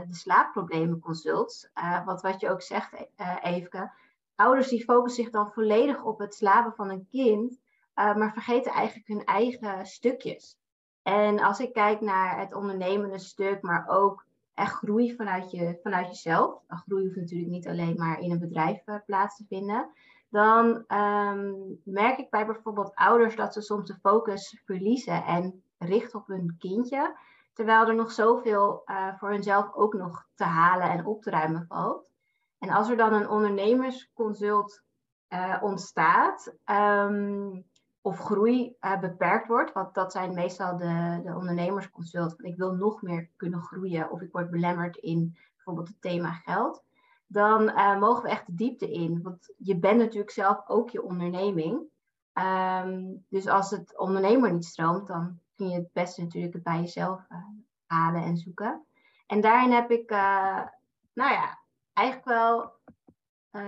de 0.09 0.15
slaapproblemenconsults. 0.15 1.71
wat, 2.05 2.23
wat 2.23 2.41
je 2.41 2.51
ook 2.51 2.63
zegt, 2.63 3.07
Eefke. 3.43 3.93
Ouders 4.37 4.69
die 4.69 4.85
focussen 4.85 5.23
zich 5.23 5.33
dan 5.33 5.53
volledig 5.53 6.03
op 6.03 6.19
het 6.19 6.35
slapen 6.35 6.73
van 6.75 6.91
een 6.91 7.07
kind, 7.11 7.61
maar 7.95 8.33
vergeten 8.33 8.73
eigenlijk 8.73 9.09
hun 9.09 9.25
eigen 9.25 9.87
stukjes. 9.87 10.57
En 11.03 11.41
als 11.41 11.61
ik 11.61 11.73
kijk 11.73 12.01
naar 12.01 12.39
het 12.39 12.55
ondernemende 12.55 13.19
stuk, 13.19 13.63
maar 13.63 13.85
ook 13.89 14.27
echt 14.55 14.75
groei 14.75 15.17
vanuit, 15.17 15.51
je, 15.51 15.79
vanuit 15.83 16.07
jezelf. 16.07 16.63
Groei 16.67 17.05
hoeft 17.05 17.17
natuurlijk 17.17 17.51
niet 17.51 17.69
alleen 17.69 17.97
maar 17.97 18.21
in 18.21 18.31
een 18.31 18.39
bedrijf 18.39 18.87
uh, 18.87 18.97
plaats 19.07 19.37
te 19.37 19.45
vinden. 19.49 19.91
Dan 20.29 20.85
um, 20.89 21.81
merk 21.85 22.19
ik 22.19 22.31
bij 22.31 22.47
bijvoorbeeld 22.47 22.95
ouders 22.95 23.37
dat 23.37 23.53
ze 23.53 23.61
soms 23.61 23.87
de 23.87 23.99
focus 24.01 24.63
verliezen 24.65 25.25
en 25.25 25.63
richten 25.79 26.19
op 26.19 26.27
hun 26.27 26.57
kindje. 26.59 27.17
Terwijl 27.53 27.87
er 27.87 27.95
nog 27.95 28.13
zoveel 28.13 28.83
uh, 28.87 29.19
voor 29.19 29.31
hunzelf 29.31 29.75
ook 29.75 29.95
nog 29.95 30.27
te 30.35 30.45
halen 30.45 30.91
en 30.91 31.07
op 31.07 31.23
te 31.23 31.31
ruimen 31.31 31.67
valt. 31.69 32.11
En 32.59 32.71
als 32.71 32.89
er 32.89 32.97
dan 32.97 33.13
een 33.13 33.29
ondernemersconsult 33.29 34.83
uh, 35.29 35.59
ontstaat, 35.63 36.55
um, 36.65 37.65
of 38.03 38.19
groei 38.19 38.77
uh, 38.81 39.01
beperkt 39.01 39.49
wordt, 39.49 39.73
want 39.73 39.95
dat 39.95 40.13
zijn 40.13 40.35
meestal 40.35 40.77
de, 40.77 41.21
de 41.25 41.35
ondernemersconsult, 41.35 42.45
ik 42.45 42.57
wil 42.57 42.75
nog 42.75 43.03
meer 43.03 43.29
kunnen 43.37 43.61
groeien 43.61 44.11
of 44.11 44.21
ik 44.21 44.33
word 44.33 44.51
belemmerd 44.51 44.97
in 44.97 45.37
bijvoorbeeld 45.55 45.89
het 45.89 46.01
thema 46.01 46.33
geld, 46.33 46.83
dan 47.27 47.63
uh, 47.63 47.99
mogen 47.99 48.23
we 48.23 48.29
echt 48.29 48.47
de 48.47 48.55
diepte 48.55 48.93
in. 48.93 49.23
Want 49.23 49.55
je 49.57 49.79
bent 49.79 49.99
natuurlijk 49.99 50.31
zelf 50.31 50.69
ook 50.69 50.91
je 50.91 51.03
onderneming. 51.03 51.91
Um, 52.35 53.25
dus 53.29 53.47
als 53.47 53.71
het 53.71 53.99
ondernemer 53.99 54.53
niet 54.53 54.65
stroomt, 54.65 55.07
dan 55.07 55.39
kun 55.57 55.69
je 55.69 55.75
het 55.75 55.93
beste 55.93 56.23
natuurlijk 56.23 56.63
bij 56.63 56.81
jezelf 56.81 57.27
uh, 57.29 57.39
halen 57.87 58.23
en 58.23 58.37
zoeken. 58.37 58.85
En 59.27 59.41
daarin 59.41 59.73
heb 59.73 59.91
ik, 59.91 60.11
nou 60.11 61.33
ja, 61.33 61.59
eigenlijk 61.93 62.27
wel 62.29 62.73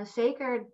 zeker 0.05 0.66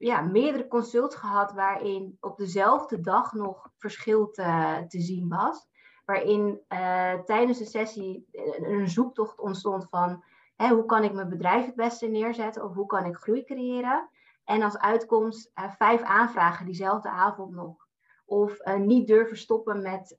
ja, 0.00 0.20
meerdere 0.20 0.68
consults 0.68 1.14
gehad 1.14 1.52
waarin 1.52 2.16
op 2.20 2.36
dezelfde 2.36 3.00
dag 3.00 3.32
nog 3.32 3.70
verschil 3.76 4.30
te, 4.30 4.84
te 4.88 5.00
zien 5.00 5.28
was. 5.28 5.68
Waarin 6.04 6.60
uh, 6.68 7.14
tijdens 7.14 7.58
de 7.58 7.64
sessie 7.64 8.28
een 8.60 8.88
zoektocht 8.88 9.40
ontstond 9.40 9.86
van 9.90 10.24
hè, 10.56 10.68
hoe 10.68 10.84
kan 10.84 11.04
ik 11.04 11.12
mijn 11.12 11.28
bedrijf 11.28 11.66
het 11.66 11.74
beste 11.74 12.06
neerzetten 12.06 12.64
of 12.64 12.74
hoe 12.74 12.86
kan 12.86 13.04
ik 13.04 13.16
groei 13.16 13.44
creëren. 13.44 14.08
En 14.44 14.62
als 14.62 14.78
uitkomst 14.78 15.50
uh, 15.54 15.70
vijf 15.70 16.02
aanvragen 16.02 16.66
diezelfde 16.66 17.08
avond 17.08 17.54
nog. 17.54 17.88
Of 18.24 18.58
niet 18.78 19.06
durven 19.06 19.36
stoppen 19.36 19.82
met 19.82 20.18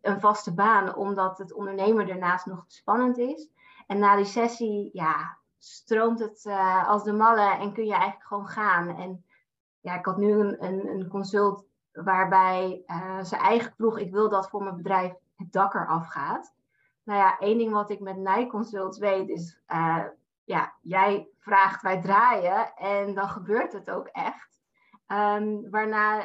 een 0.00 0.20
vaste 0.20 0.54
baan 0.54 0.96
omdat 0.96 1.38
het 1.38 1.52
ondernemer 1.52 2.06
daarnaast 2.06 2.46
nog 2.46 2.64
spannend 2.66 3.18
is. 3.18 3.50
En 3.86 3.98
na 3.98 4.16
die 4.16 4.24
sessie, 4.24 4.90
ja, 4.92 5.38
stroomt 5.64 6.18
het 6.18 6.44
uh, 6.44 6.88
als 6.88 7.04
de 7.04 7.12
malle 7.12 7.56
en 7.56 7.72
kun 7.72 7.84
je 7.84 7.92
eigenlijk 7.92 8.26
gewoon 8.26 8.48
gaan. 8.48 8.88
En 8.96 9.24
ja, 9.80 9.98
ik 9.98 10.04
had 10.04 10.16
nu 10.16 10.32
een, 10.32 10.64
een, 10.64 10.88
een 10.88 11.08
consult 11.08 11.64
waarbij 11.92 12.82
uh, 12.86 13.22
ze 13.22 13.36
eigenlijk 13.36 13.76
vroeg, 13.76 13.98
ik 13.98 14.12
wil 14.12 14.28
dat 14.28 14.48
voor 14.48 14.62
mijn 14.62 14.76
bedrijf 14.76 15.12
het 15.36 15.52
dak 15.52 15.74
eraf 15.74 16.06
gaat. 16.06 16.54
Nou 17.02 17.18
ja, 17.18 17.38
één 17.38 17.58
ding 17.58 17.72
wat 17.72 17.90
ik 17.90 18.00
met 18.00 18.16
Nijconsults 18.16 18.98
weet 18.98 19.28
is, 19.28 19.60
uh, 19.68 20.04
ja, 20.44 20.74
jij 20.80 21.28
vraagt, 21.38 21.82
wij 21.82 22.00
draaien 22.00 22.74
en 22.74 23.14
dan 23.14 23.28
gebeurt 23.28 23.72
het 23.72 23.90
ook 23.90 24.06
echt. 24.06 24.60
Um, 25.06 25.70
waarna 25.70 26.22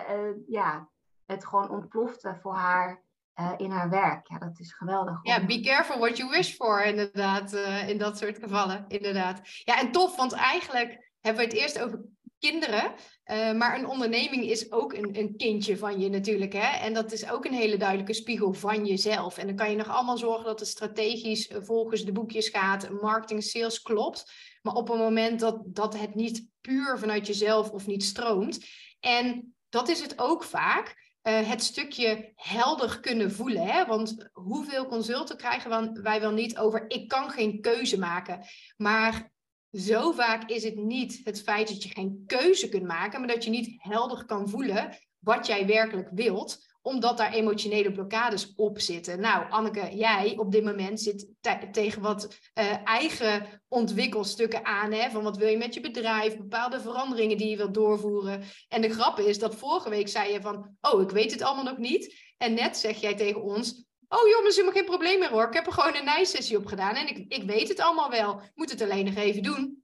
ja, 0.47 0.89
het 1.25 1.45
gewoon 1.45 1.69
ontplofte 1.69 2.37
voor 2.41 2.53
haar 2.53 3.01
uh, 3.39 3.53
in 3.57 3.71
haar 3.71 3.89
werk. 3.89 4.27
Ja, 4.27 4.37
dat 4.37 4.59
is 4.59 4.73
geweldig. 4.73 5.19
Ja, 5.21 5.45
be 5.45 5.59
careful 5.59 5.97
what 5.97 6.17
you 6.17 6.29
wish 6.29 6.55
for, 6.55 6.85
inderdaad, 6.85 7.53
uh, 7.53 7.89
in 7.89 7.97
dat 7.97 8.17
soort 8.17 8.37
gevallen, 8.37 8.85
inderdaad. 8.87 9.41
Ja, 9.63 9.79
en 9.79 9.91
tof, 9.91 10.15
want 10.15 10.33
eigenlijk 10.33 11.11
hebben 11.21 11.43
we 11.43 11.49
het 11.49 11.59
eerst 11.59 11.79
over 11.79 11.99
kinderen. 12.39 12.93
Uh, 13.25 13.53
maar 13.53 13.79
een 13.79 13.87
onderneming 13.87 14.43
is 14.43 14.71
ook 14.71 14.93
een, 14.93 15.17
een 15.19 15.37
kindje 15.37 15.77
van 15.77 15.99
je 15.99 16.09
natuurlijk. 16.09 16.53
Hè? 16.53 16.77
En 16.77 16.93
dat 16.93 17.11
is 17.11 17.29
ook 17.29 17.45
een 17.45 17.53
hele 17.53 17.77
duidelijke 17.77 18.13
spiegel 18.13 18.53
van 18.53 18.85
jezelf. 18.85 19.37
En 19.37 19.47
dan 19.47 19.55
kan 19.55 19.69
je 19.69 19.75
nog 19.75 19.89
allemaal 19.89 20.17
zorgen 20.17 20.45
dat 20.45 20.59
het 20.59 20.69
strategisch 20.69 21.51
volgens 21.53 22.05
de 22.05 22.11
boekjes 22.11 22.49
gaat. 22.49 22.89
Marketing, 23.01 23.43
sales 23.43 23.81
klopt. 23.81 24.31
Maar 24.61 24.73
op 24.73 24.89
een 24.89 24.97
moment 24.97 25.39
dat, 25.39 25.61
dat 25.65 25.99
het 25.99 26.15
niet 26.15 26.47
puur 26.61 26.99
vanuit 26.99 27.27
jezelf 27.27 27.71
of 27.71 27.87
niet 27.87 28.03
stroomt. 28.03 28.65
En 28.99 29.55
dat 29.69 29.89
is 29.89 30.01
het 30.01 30.19
ook 30.19 30.43
vaak. 30.43 31.06
Uh, 31.27 31.49
het 31.49 31.63
stukje 31.63 32.31
helder 32.35 32.99
kunnen 32.99 33.31
voelen. 33.31 33.67
Hè? 33.67 33.85
Want 33.85 34.29
hoeveel 34.33 34.85
consulten 34.85 35.37
krijgen 35.37 36.01
wij 36.03 36.21
wel 36.21 36.31
niet 36.31 36.57
over 36.57 36.85
ik 36.87 37.07
kan 37.07 37.29
geen 37.29 37.61
keuze 37.61 37.99
maken. 37.99 38.45
Maar 38.77 39.31
zo 39.71 40.11
vaak 40.11 40.49
is 40.49 40.63
het 40.63 40.75
niet 40.75 41.21
het 41.23 41.41
feit 41.41 41.67
dat 41.67 41.83
je 41.83 41.89
geen 41.89 42.23
keuze 42.25 42.69
kunt 42.69 42.85
maken, 42.85 43.19
maar 43.19 43.29
dat 43.29 43.43
je 43.43 43.49
niet 43.49 43.75
helder 43.77 44.25
kan 44.25 44.49
voelen 44.49 44.97
wat 45.19 45.47
jij 45.47 45.65
werkelijk 45.65 46.09
wilt, 46.13 46.65
omdat 46.81 47.17
daar 47.17 47.33
emotionele 47.33 47.91
blokkades 47.91 48.53
op 48.55 48.79
zitten. 48.79 49.19
Nou, 49.19 49.49
Anneke, 49.49 49.95
jij 49.95 50.35
op 50.37 50.51
dit 50.51 50.63
moment 50.63 51.01
zit 51.01 51.27
tegen 51.71 52.01
wat 52.01 52.27
uh, 52.59 52.87
eigen 52.87 53.61
ontwikkelstukken 53.67 54.65
aan, 54.65 54.91
hè, 54.91 55.09
van 55.09 55.23
wat 55.23 55.37
wil 55.37 55.47
je 55.47 55.57
met 55.57 55.73
je 55.73 55.79
bedrijf, 55.79 56.37
bepaalde 56.37 56.79
veranderingen 56.79 57.37
die 57.37 57.49
je 57.49 57.57
wilt 57.57 57.73
doorvoeren. 57.73 58.43
En 58.67 58.81
de 58.81 58.89
grap 58.89 59.19
is 59.19 59.39
dat 59.39 59.55
vorige 59.55 59.89
week 59.89 60.07
zei 60.07 60.33
je 60.33 60.41
van, 60.41 60.77
oh, 60.81 61.01
ik 61.01 61.09
weet 61.09 61.31
het 61.31 61.41
allemaal 61.41 61.63
nog 61.63 61.77
niet. 61.77 62.15
En 62.37 62.53
net 62.53 62.77
zeg 62.77 63.01
jij 63.01 63.15
tegen 63.15 63.43
ons, 63.43 63.85
Oh 64.09 64.27
joh, 64.27 64.37
dat 64.37 64.47
is 64.47 64.55
helemaal 64.55 64.77
geen 64.77 64.85
probleem 64.85 65.19
meer 65.19 65.29
hoor. 65.29 65.47
Ik 65.47 65.53
heb 65.53 65.65
er 65.65 65.71
gewoon 65.71 65.95
een 65.95 66.05
nijsessie 66.05 66.57
op 66.57 66.65
gedaan 66.65 66.95
en 66.95 67.07
ik, 67.07 67.25
ik 67.27 67.43
weet 67.43 67.67
het 67.67 67.79
allemaal 67.79 68.09
wel. 68.09 68.41
moet 68.55 68.71
het 68.71 68.81
alleen 68.81 69.05
nog 69.05 69.15
even 69.15 69.43
doen. 69.43 69.83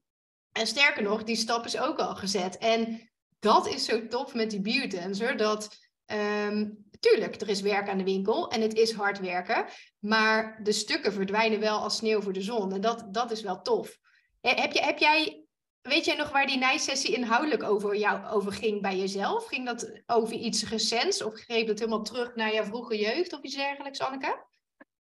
En 0.51 0.67
sterker 0.67 1.03
nog, 1.03 1.23
die 1.23 1.35
stap 1.35 1.65
is 1.65 1.77
ook 1.77 1.99
al 1.99 2.15
gezet. 2.15 2.57
En 2.57 3.09
dat 3.39 3.67
is 3.67 3.85
zo 3.85 4.07
tof 4.07 4.33
met 4.33 4.49
die 4.49 4.61
biotensor. 4.61 5.37
Dat, 5.37 5.82
um, 6.05 6.85
tuurlijk, 6.99 7.41
er 7.41 7.49
is 7.49 7.61
werk 7.61 7.89
aan 7.89 7.97
de 7.97 8.03
winkel 8.03 8.49
en 8.49 8.61
het 8.61 8.73
is 8.73 8.93
hard 8.93 9.19
werken. 9.19 9.65
Maar 9.99 10.59
de 10.63 10.71
stukken 10.71 11.13
verdwijnen 11.13 11.59
wel 11.59 11.79
als 11.79 11.95
sneeuw 11.95 12.21
voor 12.21 12.33
de 12.33 12.41
zon. 12.41 12.73
En 12.73 12.81
dat, 12.81 13.07
dat 13.11 13.31
is 13.31 13.41
wel 13.41 13.61
tof. 13.61 13.97
Heb, 14.41 14.71
je, 14.71 14.81
heb 14.81 14.97
jij 14.97 15.43
Weet 15.83 16.05
jij 16.05 16.15
nog 16.15 16.31
waar 16.31 16.45
die 16.45 16.57
nijsessie 16.57 17.15
inhoudelijk 17.15 17.63
over 17.63 17.95
jou 17.95 18.25
over 18.25 18.51
ging 18.51 18.81
bij 18.81 18.97
jezelf? 18.97 19.47
Ging 19.47 19.65
dat 19.65 20.01
over 20.05 20.33
iets 20.33 20.69
recents 20.69 21.23
of 21.23 21.33
greep 21.33 21.67
het 21.67 21.79
helemaal 21.79 22.01
terug 22.01 22.35
naar 22.35 22.53
jouw 22.53 22.63
vroege 22.63 22.97
jeugd 22.97 23.33
of 23.33 23.41
iets 23.41 23.55
dergelijks, 23.55 24.01
Anneke? 24.01 24.45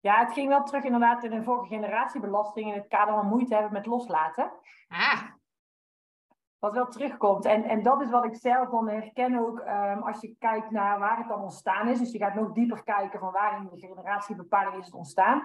Ja, 0.00 0.24
het 0.24 0.32
ging 0.32 0.48
wel 0.48 0.62
terug 0.62 0.84
inderdaad 0.84 1.24
in 1.24 1.30
de 1.30 1.42
vorige 1.42 1.74
generatie 1.74 2.20
belasting 2.20 2.68
in 2.68 2.74
het 2.74 2.88
kader 2.88 3.14
van 3.14 3.26
moeite 3.26 3.54
hebben 3.54 3.72
met 3.72 3.86
loslaten. 3.86 4.52
Ah. 4.88 5.22
Wat 6.58 6.72
wel 6.72 6.88
terugkomt. 6.88 7.44
En, 7.44 7.64
en 7.64 7.82
dat 7.82 8.02
is 8.02 8.10
wat 8.10 8.24
ik 8.24 8.34
zelf 8.34 8.70
dan 8.70 8.88
herken 8.88 9.38
ook 9.38 9.58
um, 9.58 10.02
als 10.02 10.20
je 10.20 10.34
kijkt 10.38 10.70
naar 10.70 10.98
waar 10.98 11.18
het 11.18 11.28
dan 11.28 11.42
ontstaan 11.42 11.88
is. 11.88 11.98
Dus 11.98 12.12
je 12.12 12.18
gaat 12.18 12.34
nog 12.34 12.52
dieper 12.52 12.82
kijken 12.84 13.20
van 13.20 13.32
waar 13.32 13.56
in 13.56 13.68
de 13.72 13.86
generatiebepaling 13.86 14.76
is 14.76 14.86
het 14.86 14.94
ontstaan. 14.94 15.42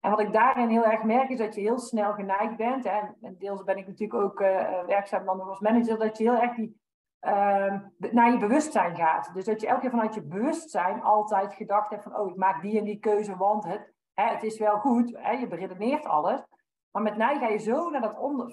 En 0.00 0.10
wat 0.10 0.20
ik 0.20 0.32
daarin 0.32 0.68
heel 0.68 0.84
erg 0.84 1.02
merk 1.02 1.28
is 1.28 1.38
dat 1.38 1.54
je 1.54 1.60
heel 1.60 1.78
snel 1.78 2.12
geneigd 2.12 2.56
bent. 2.56 2.84
Hè, 2.84 3.00
en 3.20 3.36
deels 3.38 3.64
ben 3.64 3.76
ik 3.76 3.86
natuurlijk 3.86 4.22
ook 4.22 4.40
uh, 4.40 4.84
werkzaam 4.86 5.24
dan 5.24 5.40
als 5.40 5.60
manager. 5.60 5.98
Dat 5.98 6.18
je 6.18 6.24
heel 6.24 6.40
erg 6.40 6.54
die, 6.54 6.80
uh, 7.20 7.74
naar 8.10 8.30
je 8.30 8.38
bewustzijn 8.38 8.96
gaat. 8.96 9.30
Dus 9.34 9.44
dat 9.44 9.60
je 9.60 9.66
elke 9.66 9.80
keer 9.80 9.90
vanuit 9.90 10.14
je 10.14 10.22
bewustzijn 10.22 11.02
altijd 11.02 11.54
gedacht 11.54 11.90
hebt 11.90 12.02
van... 12.02 12.16
oh, 12.16 12.28
ik 12.28 12.36
maak 12.36 12.62
die 12.62 12.78
en 12.78 12.84
die 12.84 12.98
keuze, 12.98 13.36
want 13.36 13.64
het, 13.64 13.92
hè, 14.14 14.24
het 14.24 14.42
is 14.42 14.58
wel 14.58 14.78
goed. 14.78 15.16
Hè, 15.16 15.32
je 15.32 15.46
beredeneert 15.46 16.06
alles. 16.06 16.42
Maar 16.90 17.02
met 17.02 17.16
mij 17.16 17.38
ga 17.38 17.48
je 17.48 17.58
zo 17.58 17.90
naar 17.90 18.00
dat 18.00 18.18
onder, 18.18 18.50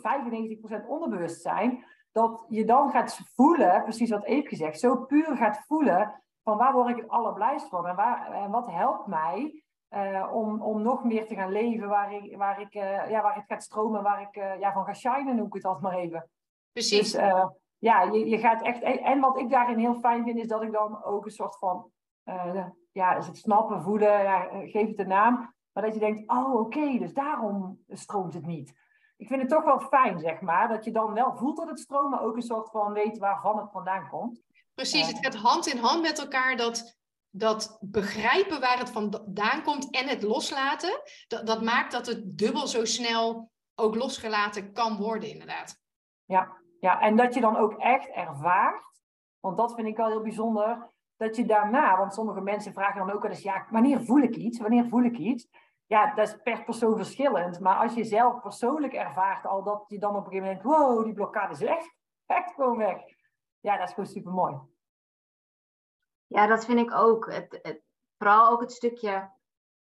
95% 0.83 0.87
onderbewustzijn... 0.87 1.85
dat 2.17 2.45
je 2.49 2.65
dan 2.65 2.91
gaat 2.91 3.19
voelen, 3.35 3.83
precies 3.83 4.09
wat 4.09 4.23
Eve 4.23 4.47
gezegd... 4.47 4.79
zo 4.79 4.95
puur 4.95 5.37
gaat 5.37 5.63
voelen 5.67 6.23
van 6.43 6.57
waar 6.57 6.73
word 6.73 6.89
ik 6.89 6.95
het 6.95 7.09
allerblijst 7.09 7.69
van... 7.69 7.87
en, 7.87 7.95
waar, 7.95 8.31
en 8.31 8.51
wat 8.51 8.71
helpt 8.71 9.07
mij 9.07 9.63
uh, 9.89 10.29
om, 10.33 10.61
om 10.61 10.81
nog 10.81 11.03
meer 11.03 11.27
te 11.27 11.35
gaan 11.35 11.51
leven 11.51 11.87
waar, 11.87 12.13
ik, 12.13 12.37
waar, 12.37 12.61
ik, 12.61 12.75
uh, 12.75 13.09
ja, 13.09 13.21
waar 13.21 13.35
het 13.35 13.45
gaat 13.47 13.63
stromen, 13.63 14.03
waar 14.03 14.21
ik 14.21 14.35
uh, 14.35 14.59
ja, 14.59 14.73
van 14.73 14.85
ga 14.85 14.93
shinen, 14.93 15.35
noem 15.35 15.45
ik 15.45 15.53
het 15.53 15.65
altijd 15.65 15.83
maar 15.83 16.01
even. 16.01 16.29
Precies. 16.71 17.11
Dus 17.11 17.21
ja, 17.77 18.01
je, 18.01 18.29
je 18.29 18.37
gaat 18.37 18.61
echt. 18.61 18.81
En 18.81 19.19
wat 19.19 19.39
ik 19.39 19.49
daarin 19.49 19.77
heel 19.77 19.95
fijn 19.95 20.23
vind, 20.23 20.37
is 20.37 20.47
dat 20.47 20.61
ik 20.61 20.71
dan 20.71 21.03
ook 21.03 21.25
een 21.25 21.31
soort 21.31 21.57
van. 21.57 21.91
ja, 22.91 23.15
is 23.15 23.27
het 23.27 23.37
snappen, 23.37 23.81
voelen, 23.81 24.23
ja, 24.23 24.47
geef 24.51 24.87
het 24.87 24.99
een 24.99 25.07
naam. 25.07 25.53
Maar 25.71 25.83
dat 25.83 25.93
je 25.93 25.99
denkt, 25.99 26.29
oh 26.29 26.53
oké, 26.53 26.97
dus 26.97 27.13
daarom 27.13 27.79
stroomt 27.87 28.33
het 28.33 28.45
niet. 28.45 28.73
Ik 29.17 29.27
vind 29.27 29.41
het 29.41 29.49
toch 29.49 29.63
wel 29.63 29.79
fijn, 29.79 30.19
zeg 30.19 30.41
maar, 30.41 30.67
dat 30.67 30.83
je 30.83 30.91
dan 30.91 31.13
wel 31.13 31.35
voelt 31.35 31.57
dat 31.57 31.69
het 31.69 31.79
stroomt, 31.79 32.09
maar 32.09 32.21
ook 32.21 32.35
een 32.35 32.41
soort 32.41 32.69
van 32.69 32.93
weet 32.93 33.17
waarvan 33.17 33.57
het 33.57 33.71
vandaan 33.71 34.09
komt. 34.09 34.41
Precies, 34.73 35.07
het 35.07 35.25
gaat 35.25 35.35
hand 35.35 35.67
in 35.67 35.77
hand 35.77 36.01
met 36.01 36.19
elkaar 36.19 36.55
dat 36.55 36.97
dat 37.29 37.77
begrijpen 37.81 38.59
waar 38.59 38.77
het 38.77 38.89
vandaan 38.89 39.63
komt 39.63 39.89
en 39.89 40.07
het 40.07 40.23
loslaten, 40.23 41.01
dat, 41.27 41.47
dat 41.47 41.61
maakt 41.61 41.91
dat 41.91 42.05
het 42.05 42.37
dubbel 42.37 42.67
zo 42.67 42.85
snel 42.85 43.51
ook 43.75 43.95
losgelaten 43.95 44.73
kan 44.73 44.97
worden, 44.97 45.29
inderdaad. 45.29 45.81
Ja, 46.25 46.57
ja, 46.79 47.01
en 47.01 47.15
dat 47.15 47.33
je 47.33 47.41
dan 47.41 47.57
ook 47.57 47.73
echt 47.73 48.09
ervaart, 48.09 49.01
want 49.39 49.57
dat 49.57 49.73
vind 49.75 49.87
ik 49.87 49.97
wel 49.97 50.07
heel 50.07 50.21
bijzonder, 50.21 50.89
dat 51.17 51.35
je 51.35 51.45
daarna, 51.45 51.97
want 51.97 52.13
sommige 52.13 52.41
mensen 52.41 52.73
vragen 52.73 53.05
dan 53.05 53.15
ook 53.15 53.21
wel 53.21 53.31
eens, 53.31 53.41
ja, 53.41 53.67
wanneer 53.69 54.01
voel 54.01 54.21
ik 54.21 54.35
iets? 54.35 54.59
Wanneer 54.59 54.87
voel 54.87 55.03
ik 55.03 55.17
iets? 55.17 55.47
Ja, 55.87 56.13
dat 56.13 56.27
is 56.27 56.41
per 56.43 56.63
persoon 56.63 56.95
verschillend, 56.95 57.59
maar 57.59 57.75
als 57.75 57.93
je 57.93 58.03
zelf 58.03 58.41
persoonlijk 58.41 58.93
ervaart 58.93 59.45
al 59.45 59.63
dat 59.63 59.85
je 59.87 59.99
dan 59.99 60.15
op 60.15 60.25
een 60.25 60.31
gegeven 60.31 60.47
moment, 60.47 60.63
wow, 60.63 61.03
die 61.03 61.13
blokkade 61.13 61.53
is 61.53 61.61
echt, 61.61 61.95
echt 62.25 62.53
gewoon 62.53 62.77
weg. 62.77 63.01
Ja, 63.59 63.77
dat 63.77 63.87
is 63.87 63.93
gewoon 63.93 64.09
super 64.09 64.31
mooi. 64.31 64.57
Ja, 66.25 66.47
dat 66.47 66.65
vind 66.65 66.79
ik 66.79 66.93
ook. 66.93 67.31
Het, 67.31 67.59
het, 67.61 67.81
vooral 68.17 68.49
ook 68.49 68.61
het 68.61 68.71
stukje 68.71 69.31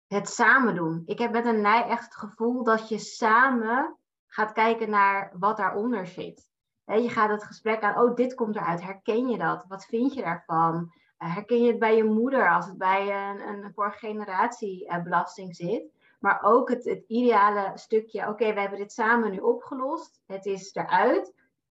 het 0.07 0.29
samen 0.29 0.75
doen. 0.75 1.01
Ik 1.05 1.19
heb 1.19 1.31
met 1.31 1.45
een 1.45 1.61
nij 1.61 1.87
echt 1.87 2.03
het 2.03 2.15
gevoel 2.15 2.63
dat 2.63 2.89
je 2.89 2.97
samen 2.97 3.97
gaat 4.27 4.51
kijken 4.51 4.89
naar 4.89 5.33
wat 5.39 5.57
daaronder 5.57 6.07
zit. 6.07 6.49
je 6.85 7.09
gaat 7.09 7.29
het 7.29 7.43
gesprek 7.43 7.81
aan, 7.81 8.03
oh, 8.03 8.15
dit 8.15 8.33
komt 8.33 8.55
eruit. 8.55 8.81
Herken 8.81 9.27
je 9.27 9.37
dat? 9.37 9.65
Wat 9.67 9.85
vind 9.85 10.13
je 10.13 10.21
daarvan? 10.21 10.93
Herken 11.23 11.61
je 11.61 11.67
het 11.67 11.79
bij 11.79 11.95
je 11.95 12.03
moeder 12.03 12.53
als 12.53 12.65
het 12.65 12.77
bij 12.77 13.29
een, 13.29 13.47
een 13.47 13.73
vorige 13.73 13.97
generatie 13.97 14.85
uh, 14.89 15.03
belasting 15.03 15.55
zit? 15.55 15.91
Maar 16.19 16.39
ook 16.43 16.69
het, 16.69 16.85
het 16.85 17.03
ideale 17.07 17.71
stukje, 17.75 18.27
oké, 18.27 18.53
we 18.53 18.59
hebben 18.59 18.79
dit 18.79 18.91
samen 18.91 19.31
nu 19.31 19.37
opgelost. 19.37 20.21
Het 20.25 20.45
is 20.45 20.75
eruit. 20.75 21.33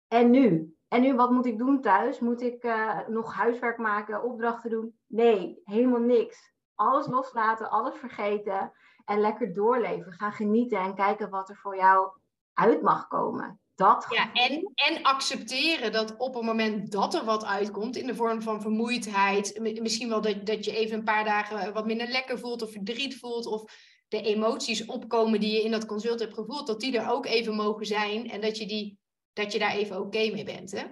En 0.07 0.29
nu? 0.29 0.75
En 0.87 1.01
nu, 1.01 1.15
wat 1.15 1.31
moet 1.31 1.45
ik 1.45 1.57
doen 1.57 1.81
thuis? 1.81 2.19
Moet 2.19 2.41
ik 2.41 2.63
uh, 2.63 3.07
nog 3.07 3.33
huiswerk 3.33 3.77
maken, 3.77 4.23
opdrachten 4.23 4.69
doen? 4.69 4.97
Nee, 5.07 5.61
helemaal 5.63 5.99
niks. 5.99 6.53
Alles 6.75 7.07
loslaten, 7.07 7.69
alles 7.69 7.95
vergeten 7.95 8.71
en 9.05 9.19
lekker 9.19 9.53
doorleven. 9.53 10.11
Gaan 10.11 10.31
genieten 10.31 10.79
en 10.79 10.95
kijken 10.95 11.29
wat 11.29 11.49
er 11.49 11.57
voor 11.57 11.75
jou 11.75 12.09
uit 12.53 12.81
mag 12.81 13.07
komen. 13.07 13.59
Dat 13.75 14.05
ja, 14.09 14.33
en, 14.33 14.71
en 14.75 15.03
accepteren 15.03 15.91
dat 15.91 16.17
op 16.17 16.33
het 16.33 16.43
moment 16.43 16.91
dat 16.91 17.13
er 17.13 17.25
wat 17.25 17.45
uitkomt 17.45 17.95
in 17.95 18.07
de 18.07 18.15
vorm 18.15 18.41
van 18.41 18.61
vermoeidheid, 18.61 19.59
misschien 19.81 20.09
wel 20.09 20.21
dat, 20.21 20.45
dat 20.45 20.65
je 20.65 20.75
even 20.75 20.97
een 20.97 21.03
paar 21.03 21.23
dagen 21.23 21.73
wat 21.73 21.85
minder 21.85 22.07
lekker 22.07 22.39
voelt 22.39 22.61
of 22.61 22.71
verdriet 22.71 23.19
voelt 23.19 23.45
of 23.45 23.73
de 24.07 24.21
emoties 24.21 24.85
opkomen 24.85 25.39
die 25.39 25.51
je 25.51 25.63
in 25.63 25.71
dat 25.71 25.85
consult 25.85 26.19
hebt 26.19 26.33
gevoeld, 26.33 26.67
dat 26.67 26.79
die 26.79 26.97
er 26.97 27.09
ook 27.09 27.25
even 27.25 27.55
mogen 27.55 27.85
zijn 27.85 28.29
en 28.29 28.41
dat 28.41 28.57
je 28.57 28.65
die 28.65 28.99
dat 29.33 29.51
je 29.51 29.59
daar 29.59 29.71
even 29.71 29.99
oké 29.99 30.31
mee 30.31 30.43
bent. 30.43 30.71
Hè? 30.71 30.85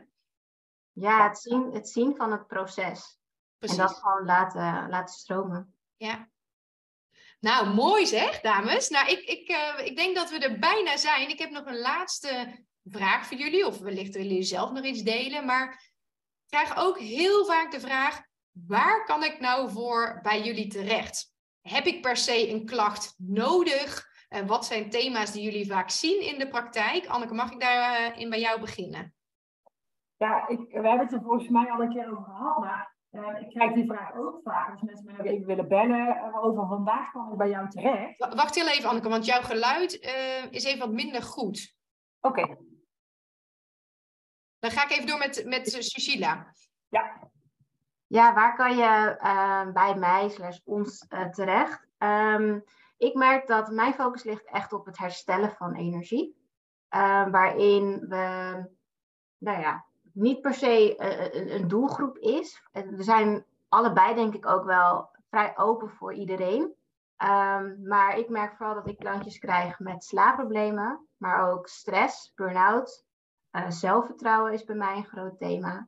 Ja, 0.91 1.27
het 1.27 1.39
zien, 1.39 1.71
het 1.73 1.89
zien 1.89 2.15
van 2.15 2.31
het 2.31 2.47
proces. 2.47 3.17
Precies. 3.57 3.77
En 3.77 3.85
dat 3.85 3.95
gewoon 3.95 4.25
laten, 4.25 4.89
laten 4.89 5.15
stromen. 5.15 5.75
Ja. 5.95 6.29
Nou, 7.39 7.73
mooi 7.73 8.05
zeg, 8.05 8.41
dames. 8.41 8.89
Nou, 8.89 9.09
ik, 9.09 9.19
ik, 9.19 9.49
uh, 9.49 9.85
ik 9.85 9.95
denk 9.95 10.15
dat 10.15 10.29
we 10.29 10.39
er 10.39 10.59
bijna 10.59 10.97
zijn. 10.97 11.29
Ik 11.29 11.39
heb 11.39 11.49
nog 11.49 11.65
een 11.65 11.79
laatste 11.79 12.63
vraag 12.85 13.25
voor 13.25 13.37
jullie. 13.37 13.67
Of 13.67 13.79
wellicht 13.79 14.13
willen 14.13 14.29
jullie 14.29 14.43
zelf 14.43 14.71
nog 14.71 14.83
iets 14.83 15.03
delen. 15.03 15.45
Maar 15.45 15.71
ik 16.43 16.49
krijg 16.49 16.77
ook 16.77 16.99
heel 16.99 17.45
vaak 17.45 17.71
de 17.71 17.79
vraag: 17.79 18.21
waar 18.51 19.05
kan 19.05 19.23
ik 19.23 19.39
nou 19.39 19.69
voor 19.69 20.19
bij 20.21 20.41
jullie 20.41 20.67
terecht? 20.67 21.31
Heb 21.61 21.85
ik 21.85 22.01
per 22.01 22.17
se 22.17 22.49
een 22.49 22.65
klacht 22.65 23.15
nodig? 23.17 24.11
En 24.29 24.47
wat 24.47 24.65
zijn 24.65 24.89
thema's 24.89 25.31
die 25.31 25.43
jullie 25.43 25.67
vaak 25.67 25.89
zien 25.89 26.21
in 26.21 26.39
de 26.39 26.47
praktijk? 26.47 27.05
Anneke, 27.05 27.33
mag 27.33 27.51
ik 27.51 27.59
daarin 27.59 28.23
uh, 28.23 28.29
bij 28.29 28.39
jou 28.39 28.59
beginnen? 28.59 29.13
Ja, 30.17 30.47
ik, 30.47 30.59
we 30.59 30.87
hebben 30.87 30.99
het 30.99 31.13
er 31.13 31.21
volgens 31.21 31.49
mij 31.49 31.71
al 31.71 31.81
een 31.81 31.93
keer 31.93 32.11
over 32.11 32.23
gehad, 32.23 32.59
maar 32.59 32.95
uh, 33.11 33.41
ik 33.41 33.49
krijg 33.49 33.73
die 33.73 33.85
vraag 33.85 34.15
ook 34.15 34.39
vaak. 34.43 34.71
Als 34.71 34.81
mensen 34.81 35.05
mij 35.05 35.15
nog 35.17 35.25
even 35.25 35.45
willen 35.45 35.67
bellen 35.67 36.07
uh, 36.07 36.43
over 36.43 36.67
vandaag 36.67 37.11
kwam 37.11 37.31
ik 37.31 37.37
bij 37.37 37.49
jou 37.49 37.69
terecht. 37.69 38.17
Wacht 38.17 38.55
heel 38.55 38.67
even, 38.67 38.89
Anneke, 38.89 39.09
want 39.09 39.25
jouw 39.25 39.41
geluid 39.41 40.03
uh, 40.03 40.51
is 40.51 40.63
even 40.63 40.79
wat 40.79 40.91
minder 40.91 41.23
goed. 41.23 41.75
Oké. 42.21 42.41
Okay. 42.41 42.57
Dan 44.63 44.71
ga 44.71 44.83
ik 44.83 44.91
even 44.91 45.07
door 45.07 45.17
met, 45.17 45.43
met 45.45 45.71
Cecilia. 45.71 46.53
Ja. 46.89 47.29
Ja, 48.07 48.33
waar 48.33 48.55
kan 48.55 48.75
je 48.75 49.17
bij 49.73 49.95
mij 49.95 50.29
slash 50.29 50.59
ons 50.63 51.05
terecht? 51.31 51.87
Um, 51.97 52.63
ik 52.97 53.13
merk 53.13 53.47
dat 53.47 53.71
mijn 53.71 53.93
focus 53.93 54.23
ligt 54.23 54.45
echt 54.45 54.73
op 54.73 54.85
het 54.85 54.97
herstellen 54.97 55.51
van 55.51 55.75
energie. 55.75 56.35
Uh, 56.95 57.27
waarin 57.29 58.05
we 58.07 58.55
nou 59.37 59.59
ja, 59.59 59.85
niet 60.11 60.41
per 60.41 60.53
se 60.53 61.01
een, 61.35 61.55
een 61.55 61.67
doelgroep 61.67 62.17
is. 62.17 62.63
We 62.71 63.03
zijn 63.03 63.45
allebei 63.69 64.15
denk 64.15 64.33
ik 64.33 64.45
ook 64.45 64.65
wel 64.65 65.09
vrij 65.29 65.57
open 65.57 65.89
voor 65.89 66.13
iedereen. 66.13 66.73
Ehm, 67.17 67.87
maar 67.87 68.17
ik 68.17 68.29
merk 68.29 68.55
vooral 68.55 68.75
dat 68.75 68.87
ik 68.87 68.97
klantjes 68.97 69.39
krijg 69.39 69.79
met 69.79 70.03
slaapproblemen, 70.03 71.07
maar 71.17 71.51
ook 71.51 71.67
stress, 71.67 72.31
burn-out. 72.35 73.05
Uh, 73.55 73.69
zelfvertrouwen 73.69 74.53
is 74.53 74.63
bij 74.63 74.75
mij 74.75 74.95
een 74.95 75.05
groot 75.05 75.39
thema. 75.39 75.87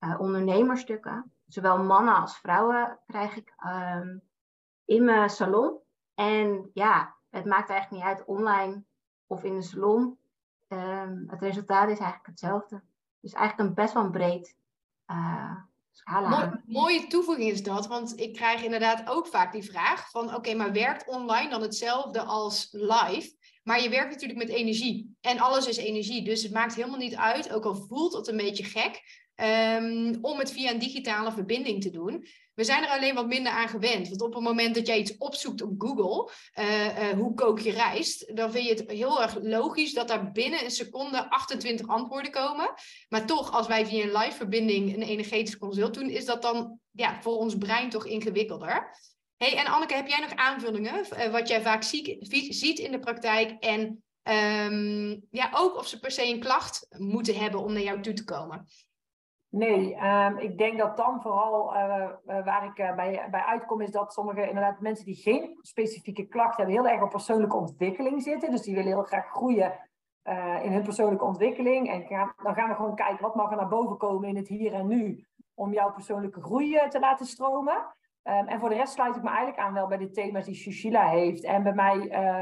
Uh, 0.00 0.20
ondernemerstukken. 0.20 1.32
Zowel 1.46 1.82
mannen 1.82 2.14
als 2.14 2.38
vrouwen 2.38 2.98
krijg 3.06 3.36
ik 3.36 3.54
ehm, 3.56 4.18
in 4.84 5.04
mijn 5.04 5.30
salon. 5.30 5.78
En 6.14 6.70
ja, 6.74 7.16
het 7.30 7.44
maakt 7.44 7.70
eigenlijk 7.70 8.02
niet 8.02 8.16
uit 8.16 8.26
online 8.26 8.82
of 9.26 9.44
in 9.44 9.54
de 9.54 9.62
salon. 9.62 10.18
Ehm, 10.68 11.22
het 11.26 11.40
resultaat 11.40 11.88
is 11.88 11.98
eigenlijk 11.98 12.26
hetzelfde. 12.26 12.82
Dus 13.20 13.32
eigenlijk 13.32 13.68
een 13.68 13.74
best 13.74 13.94
wel 13.94 14.10
breed 14.10 14.56
uh, 15.06 15.56
mooie 16.66 17.06
toevoeging 17.06 17.50
is 17.50 17.62
dat, 17.62 17.86
want 17.86 18.20
ik 18.20 18.34
krijg 18.34 18.62
inderdaad 18.62 19.10
ook 19.10 19.26
vaak 19.26 19.52
die 19.52 19.64
vraag 19.64 20.10
van 20.10 20.34
oké, 20.34 20.54
maar 20.54 20.72
werkt 20.72 21.06
online 21.06 21.50
dan 21.50 21.62
hetzelfde 21.62 22.22
als 22.22 22.68
live? 22.70 23.34
Maar 23.62 23.82
je 23.82 23.88
werkt 23.88 24.10
natuurlijk 24.10 24.38
met 24.38 24.48
energie 24.48 25.16
en 25.20 25.38
alles 25.38 25.66
is 25.66 25.76
energie, 25.76 26.24
dus 26.24 26.42
het 26.42 26.52
maakt 26.52 26.74
helemaal 26.74 26.98
niet 26.98 27.16
uit, 27.16 27.52
ook 27.52 27.64
al 27.64 27.74
voelt 27.88 28.12
het 28.12 28.28
een 28.28 28.36
beetje 28.36 28.64
gek, 28.64 29.02
um, 29.36 30.18
om 30.20 30.38
het 30.38 30.52
via 30.52 30.70
een 30.70 30.78
digitale 30.78 31.32
verbinding 31.32 31.82
te 31.82 31.90
doen. 31.90 32.26
We 32.54 32.64
zijn 32.64 32.82
er 32.82 32.88
alleen 32.88 33.14
wat 33.14 33.26
minder 33.26 33.52
aan 33.52 33.68
gewend. 33.68 34.08
Want 34.08 34.22
op 34.22 34.34
het 34.34 34.42
moment 34.42 34.74
dat 34.74 34.86
jij 34.86 34.98
iets 34.98 35.16
opzoekt 35.16 35.62
op 35.62 35.74
Google, 35.78 36.30
uh, 36.60 36.86
uh, 36.86 37.18
hoe 37.18 37.34
kook 37.34 37.58
je 37.58 37.70
rijst, 37.70 38.36
dan 38.36 38.52
vind 38.52 38.64
je 38.64 38.74
het 38.74 38.90
heel 38.90 39.22
erg 39.22 39.38
logisch 39.42 39.92
dat 39.92 40.08
daar 40.08 40.32
binnen 40.32 40.64
een 40.64 40.70
seconde 40.70 41.30
28 41.30 41.88
antwoorden 41.88 42.30
komen. 42.30 42.70
Maar 43.08 43.26
toch, 43.26 43.52
als 43.52 43.66
wij 43.66 43.86
via 43.86 44.04
een 44.04 44.16
live 44.16 44.36
verbinding 44.36 44.94
een 44.94 45.02
energetisch 45.02 45.58
consult 45.58 45.94
doen, 45.94 46.08
is 46.08 46.24
dat 46.24 46.42
dan 46.42 46.78
ja, 46.90 47.22
voor 47.22 47.36
ons 47.36 47.56
brein 47.56 47.90
toch 47.90 48.06
ingewikkelder. 48.06 48.98
Hey, 49.42 49.56
en 49.56 49.66
Anneke, 49.66 49.94
heb 49.94 50.06
jij 50.06 50.20
nog 50.20 50.34
aanvullingen? 50.34 50.94
Uh, 50.94 51.32
wat 51.32 51.48
jij 51.48 51.62
vaak 51.62 51.82
ziet 51.82 52.78
in 52.78 52.92
de 52.92 52.98
praktijk 52.98 53.64
en 53.64 53.80
um, 54.22 55.26
ja, 55.30 55.50
ook 55.54 55.76
of 55.76 55.86
ze 55.86 56.00
per 56.00 56.10
se 56.10 56.28
een 56.28 56.40
klacht 56.40 56.86
moeten 56.98 57.34
hebben 57.34 57.60
om 57.60 57.72
naar 57.72 57.82
jou 57.82 58.00
toe 58.00 58.12
te 58.12 58.24
komen? 58.24 58.66
Nee, 59.48 59.94
um, 59.94 60.38
ik 60.38 60.58
denk 60.58 60.78
dat 60.78 60.96
dan 60.96 61.22
vooral 61.22 61.74
uh, 61.74 62.08
waar 62.24 62.64
ik 62.64 62.94
bij, 62.96 63.28
bij 63.30 63.40
uitkom, 63.40 63.80
is 63.80 63.90
dat 63.90 64.12
sommige 64.12 64.48
inderdaad 64.48 64.80
mensen 64.80 65.04
die 65.04 65.16
geen 65.16 65.58
specifieke 65.60 66.26
klacht 66.26 66.56
hebben, 66.56 66.74
heel 66.74 66.88
erg 66.88 67.02
op 67.02 67.10
persoonlijke 67.10 67.56
ontwikkeling 67.56 68.22
zitten. 68.22 68.50
Dus 68.50 68.62
die 68.62 68.74
willen 68.74 68.92
heel 68.92 69.02
graag 69.02 69.26
groeien 69.26 69.90
in 70.62 70.72
hun 70.72 70.82
persoonlijke 70.82 71.24
ontwikkeling. 71.24 71.90
En 71.90 72.32
dan 72.42 72.54
gaan 72.54 72.68
we 72.68 72.74
gewoon 72.74 72.94
kijken 72.94 73.22
wat 73.22 73.34
mag 73.34 73.50
er 73.50 73.56
naar 73.56 73.68
boven 73.68 73.96
komen 73.96 74.28
in 74.28 74.36
het 74.36 74.48
hier 74.48 74.72
en 74.72 74.86
nu 74.86 75.26
om 75.54 75.72
jouw 75.72 75.92
persoonlijke 75.92 76.40
groei 76.42 76.88
te 76.88 76.98
laten 76.98 77.26
stromen. 77.26 77.94
Um, 78.24 78.48
en 78.48 78.60
voor 78.60 78.68
de 78.68 78.74
rest 78.74 78.92
sluit 78.92 79.16
ik 79.16 79.22
me 79.22 79.28
eigenlijk 79.28 79.58
aan 79.58 79.72
wel 79.72 79.86
bij 79.86 79.98
de 79.98 80.10
thema's 80.10 80.44
die 80.44 80.54
Sushila 80.54 81.08
heeft. 81.08 81.44
En 81.44 81.62
bij 81.62 81.74
mij 81.74 81.96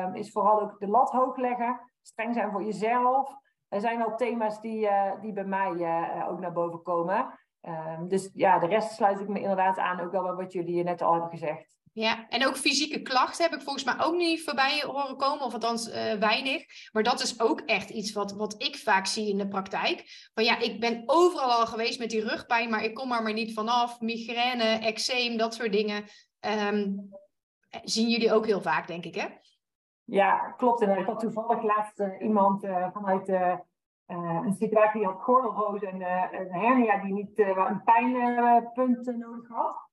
um, 0.05 0.14
is 0.14 0.33
vooral 0.33 0.61
ook 0.61 0.79
de 0.79 0.88
lat 0.88 1.11
hoog 1.11 1.37
leggen, 1.37 1.81
streng 2.03 2.35
zijn 2.35 2.51
voor 2.51 2.64
jezelf 2.64 3.38
er 3.71 3.81
zijn 3.81 3.99
wel 3.99 4.16
thema's 4.16 4.61
die, 4.61 4.85
uh, 4.85 5.21
die 5.21 5.33
bij 5.33 5.45
mij 5.45 5.73
uh, 5.73 6.29
ook 6.29 6.40
naar 6.40 6.53
boven 6.53 6.83
komen. 6.83 7.38
Um, 7.62 8.09
dus 8.09 8.31
ja, 8.33 8.59
de 8.59 8.66
rest 8.66 8.93
sluit 8.93 9.21
ik 9.21 9.29
me 9.29 9.40
inderdaad 9.40 9.79
aan, 9.79 10.01
ook 10.01 10.11
wel 10.11 10.23
bij 10.23 10.33
wat 10.33 10.53
jullie 10.53 10.83
net 10.83 11.03
al 11.03 11.12
hebben 11.12 11.31
gezegd. 11.31 11.79
Ja, 11.92 12.29
en 12.29 12.46
ook 12.46 12.57
fysieke 12.57 13.03
klachten 13.03 13.44
heb 13.44 13.55
ik 13.55 13.62
volgens 13.62 13.85
mij 13.85 13.94
ook 13.98 14.14
niet 14.14 14.44
voorbij 14.44 14.83
horen 14.87 15.16
komen, 15.16 15.44
of 15.44 15.53
althans 15.53 15.88
uh, 15.88 16.12
weinig. 16.12 16.64
Maar 16.92 17.03
dat 17.03 17.20
is 17.20 17.40
ook 17.40 17.61
echt 17.61 17.90
iets 17.90 18.12
wat, 18.12 18.33
wat 18.33 18.62
ik 18.62 18.76
vaak 18.76 19.07
zie 19.07 19.31
in 19.31 19.38
de 19.38 19.48
praktijk. 19.48 20.29
Van 20.35 20.44
ja, 20.44 20.59
ik 20.59 20.81
ben 20.81 21.03
overal 21.07 21.50
al 21.50 21.66
geweest 21.66 21.98
met 21.98 22.11
die 22.11 22.29
rugpijn, 22.29 22.70
maar 22.70 22.85
ik 22.85 22.94
kom 22.94 23.12
er 23.12 23.22
maar 23.22 23.33
niet 23.33 23.55
vanaf. 23.55 24.00
Migraine, 24.00 24.64
eczeem, 24.64 25.37
dat 25.37 25.55
soort 25.55 25.72
dingen. 25.72 26.05
Um, 26.40 27.11
zien 27.83 28.09
jullie 28.09 28.33
ook 28.33 28.46
heel 28.46 28.62
vaak, 28.62 28.87
denk 28.87 29.05
ik, 29.05 29.14
hè? 29.14 29.26
Ja, 30.05 30.55
klopt. 30.57 30.81
En 30.81 30.98
ik 30.98 31.07
had 31.07 31.20
toevallig 31.20 31.62
laatst 31.62 32.00
uh, 32.00 32.20
iemand 32.20 32.64
uh, 32.64 32.88
vanuit 32.92 33.29
een 34.07 34.55
situatie 34.59 35.00
die 35.00 35.09
had 35.09 35.22
gordelroos 35.22 35.83
en 35.83 35.94
een 35.94 36.53
hernia 36.53 37.03
die 37.03 37.12
niet 37.12 37.38
een 37.38 37.83
pijnpunt 37.85 39.16
nodig 39.16 39.48
had. 39.48 39.88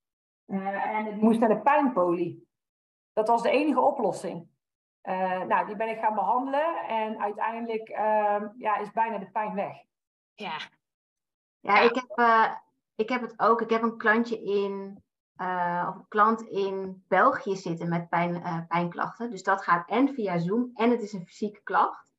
En 0.47 1.03
die 1.03 1.15
moest 1.15 1.39
naar 1.39 1.49
de 1.49 1.61
pijnpolie. 1.61 2.47
Dat 3.13 3.27
was 3.27 3.41
de 3.41 3.49
enige 3.49 3.81
oplossing. 3.81 4.47
nou, 5.47 5.65
die 5.65 5.75
ben 5.75 5.89
ik 5.89 5.99
gaan 5.99 6.15
behandelen 6.15 6.87
en 6.87 7.21
uiteindelijk 7.21 7.89
ehm, 7.89 8.47
ja, 8.57 8.77
is 8.77 8.91
bijna 8.91 9.17
de 9.17 9.31
pijn 9.31 9.53
weg. 9.53 9.77
Ja, 10.33 10.57
ja 11.59 11.79
ik, 11.79 11.95
heb, 11.95 12.59
ik 12.95 13.09
heb 13.09 13.21
het 13.21 13.39
ook. 13.39 13.61
Ik 13.61 13.69
heb 13.69 13.81
een 13.81 13.97
klantje 13.97 14.43
in 14.43 15.03
uh, 15.37 15.85
of 15.89 15.95
een 15.95 16.07
klant 16.07 16.41
in 16.41 17.03
België 17.07 17.55
zitten 17.55 17.89
met 17.89 18.09
pijn, 18.09 18.35
uh, 18.35 18.59
pijnklachten. 18.67 19.31
Dus 19.31 19.43
dat 19.43 19.63
gaat 19.63 19.89
en 19.89 20.13
via 20.13 20.37
Zoom 20.37 20.71
en 20.73 20.89
het 20.89 21.01
is 21.01 21.13
een 21.13 21.25
fysieke 21.25 21.61
klacht. 21.63 22.15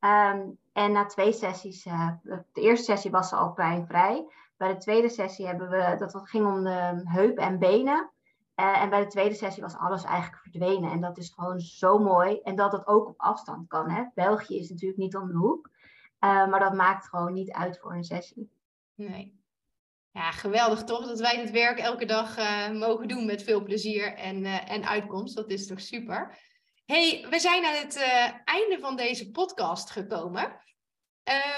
Um, 0.00 0.58
en 0.72 0.92
na 0.92 1.06
twee 1.06 1.32
sessies, 1.32 1.86
uh, 1.86 2.08
de 2.22 2.60
eerste 2.60 2.84
sessie 2.84 3.10
was 3.10 3.28
ze 3.28 3.36
al 3.36 3.52
pijnvrij. 3.52 4.26
Bij 4.56 4.68
de 4.68 4.76
tweede 4.76 5.08
sessie 5.08 5.46
hebben 5.46 5.70
we, 5.70 5.96
dat 5.98 6.20
ging 6.22 6.46
om 6.46 6.64
de 6.64 7.00
heupen 7.04 7.44
en 7.44 7.58
benen. 7.58 8.12
en 8.54 8.90
bij 8.90 9.00
de 9.00 9.06
tweede 9.06 9.34
sessie 9.34 9.62
was 9.62 9.76
alles 9.76 10.04
eigenlijk 10.04 10.42
verdwenen. 10.42 10.90
En 10.90 11.00
dat 11.00 11.18
is 11.18 11.32
gewoon 11.34 11.60
zo 11.60 11.98
mooi. 11.98 12.40
En 12.40 12.56
dat 12.56 12.72
het 12.72 12.86
ook 12.86 13.08
op 13.08 13.20
afstand 13.20 13.68
kan. 13.68 13.90
Hè? 13.90 14.04
België 14.14 14.58
is 14.58 14.70
natuurlijk 14.70 15.00
niet 15.00 15.16
om 15.16 15.26
de 15.26 15.36
hoek. 15.36 15.70
maar 16.18 16.60
dat 16.60 16.74
maakt 16.74 17.08
gewoon 17.08 17.32
niet 17.32 17.50
uit 17.50 17.78
voor 17.78 17.94
een 17.94 18.04
sessie. 18.04 18.50
Nee. 18.94 19.40
Ja, 20.10 20.30
geweldig 20.30 20.84
toch? 20.84 21.06
Dat 21.06 21.20
wij 21.20 21.36
dit 21.36 21.50
werk 21.50 21.78
elke 21.78 22.04
dag 22.04 22.38
uh, 22.38 22.70
mogen 22.70 23.08
doen 23.08 23.26
met 23.26 23.42
veel 23.42 23.62
plezier 23.62 24.14
en, 24.14 24.44
en 24.44 24.84
uitkomst. 24.88 25.36
Dat 25.36 25.50
is 25.50 25.66
toch 25.66 25.80
super? 25.80 26.38
hey, 26.92 27.26
we 27.30 27.38
zijn 27.38 27.64
aan 27.64 27.74
het 27.74 27.96
einde 28.44 28.78
van 28.80 28.96
deze 28.96 29.30
podcast 29.30 29.90
gekomen. 29.90 30.60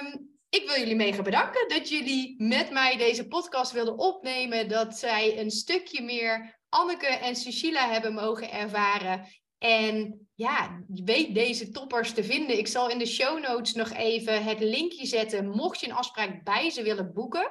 Um, 0.03 0.34
ik 0.55 0.63
wil 0.67 0.79
jullie 0.79 0.97
mega 0.97 1.23
bedanken 1.23 1.69
dat 1.69 1.89
jullie 1.89 2.35
met 2.39 2.71
mij 2.71 2.97
deze 2.97 3.27
podcast 3.27 3.73
wilden 3.73 3.99
opnemen. 3.99 4.69
Dat 4.69 4.99
zij 4.99 5.39
een 5.39 5.51
stukje 5.51 6.03
meer 6.03 6.61
Anneke 6.69 7.07
en 7.07 7.37
Cecilia 7.37 7.89
hebben 7.89 8.15
mogen 8.15 8.53
ervaren. 8.53 9.27
En 9.59 10.29
ja, 10.35 10.85
weet 11.05 11.35
deze 11.35 11.71
toppers 11.71 12.13
te 12.13 12.25
vinden. 12.25 12.59
Ik 12.59 12.67
zal 12.67 12.91
in 12.91 12.99
de 12.99 13.07
show 13.07 13.41
notes 13.41 13.73
nog 13.73 13.93
even 13.93 14.45
het 14.45 14.61
linkje 14.61 15.07
zetten. 15.07 15.49
Mocht 15.49 15.81
je 15.81 15.87
een 15.87 15.97
afspraak 15.97 16.45
bij 16.45 16.71
ze 16.71 16.83
willen 16.83 17.13
boeken. 17.13 17.51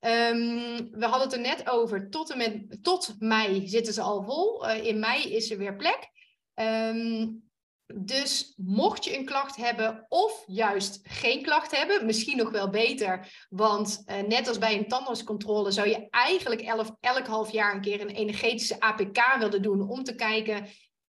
Um, 0.00 0.90
we 0.90 1.06
hadden 1.06 1.20
het 1.20 1.32
er 1.32 1.40
net 1.40 1.70
over, 1.70 2.10
tot, 2.10 2.30
en 2.30 2.38
met, 2.38 2.82
tot 2.82 3.14
mei 3.18 3.68
zitten 3.68 3.92
ze 3.92 4.00
al 4.00 4.22
vol. 4.22 4.68
Uh, 4.68 4.84
in 4.84 4.98
mei 4.98 5.34
is 5.34 5.50
er 5.50 5.58
weer 5.58 5.76
plek. 5.76 6.10
Um, 6.54 7.50
dus 7.94 8.52
mocht 8.56 9.04
je 9.04 9.18
een 9.18 9.24
klacht 9.24 9.56
hebben 9.56 10.06
of 10.08 10.44
juist 10.46 11.00
geen 11.02 11.42
klacht 11.42 11.76
hebben, 11.76 12.06
misschien 12.06 12.36
nog 12.36 12.50
wel 12.50 12.70
beter. 12.70 13.46
Want 13.48 14.02
uh, 14.06 14.20
net 14.20 14.48
als 14.48 14.58
bij 14.58 14.78
een 14.78 14.88
tandartscontrole 14.88 15.70
zou 15.70 15.88
je 15.88 16.06
eigenlijk 16.10 16.60
elk 17.00 17.26
half 17.26 17.50
jaar 17.50 17.74
een 17.74 17.80
keer 17.80 18.00
een 18.00 18.08
energetische 18.08 18.80
APK 18.80 19.36
willen 19.38 19.62
doen 19.62 19.88
om 19.88 20.02
te 20.04 20.14
kijken 20.14 20.66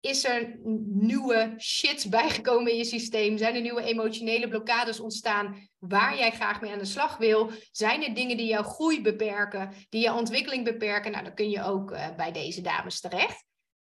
is 0.05 0.25
er 0.25 0.59
nieuwe 0.85 1.53
shit 1.57 2.09
bijgekomen 2.09 2.71
in 2.71 2.77
je 2.77 2.83
systeem? 2.83 3.37
Zijn 3.37 3.55
er 3.55 3.61
nieuwe 3.61 3.83
emotionele 3.83 4.47
blokkades 4.47 4.99
ontstaan 4.99 5.69
waar 5.79 6.17
jij 6.17 6.31
graag 6.31 6.61
mee 6.61 6.71
aan 6.71 6.79
de 6.79 6.85
slag 6.85 7.17
wil? 7.17 7.51
Zijn 7.71 8.03
er 8.03 8.13
dingen 8.13 8.37
die 8.37 8.47
jouw 8.47 8.63
groei 8.63 9.01
beperken, 9.01 9.73
die 9.89 10.01
jouw 10.01 10.17
ontwikkeling 10.17 10.63
beperken? 10.63 11.11
Nou, 11.11 11.23
dan 11.23 11.33
kun 11.33 11.49
je 11.49 11.63
ook 11.63 11.91
uh, 11.91 12.15
bij 12.15 12.31
deze 12.31 12.61
dames 12.61 12.99
terecht. 12.99 13.45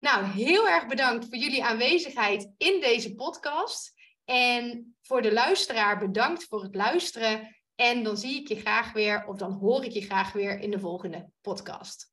Nou, 0.00 0.24
heel 0.24 0.68
erg 0.68 0.86
bedankt 0.86 1.26
voor 1.28 1.36
jullie 1.36 1.64
aanwezigheid 1.64 2.52
in 2.56 2.80
deze 2.80 3.14
podcast. 3.14 3.92
En 4.24 4.96
voor 5.02 5.22
de 5.22 5.32
luisteraar 5.32 5.98
bedankt 5.98 6.44
voor 6.44 6.62
het 6.62 6.74
luisteren. 6.74 7.56
En 7.74 8.02
dan 8.02 8.16
zie 8.16 8.40
ik 8.40 8.48
je 8.48 8.60
graag 8.60 8.92
weer, 8.92 9.26
of 9.26 9.36
dan 9.36 9.52
hoor 9.52 9.84
ik 9.84 9.92
je 9.92 10.00
graag 10.00 10.32
weer 10.32 10.58
in 10.60 10.70
de 10.70 10.78
volgende 10.78 11.30
podcast. 11.40 12.09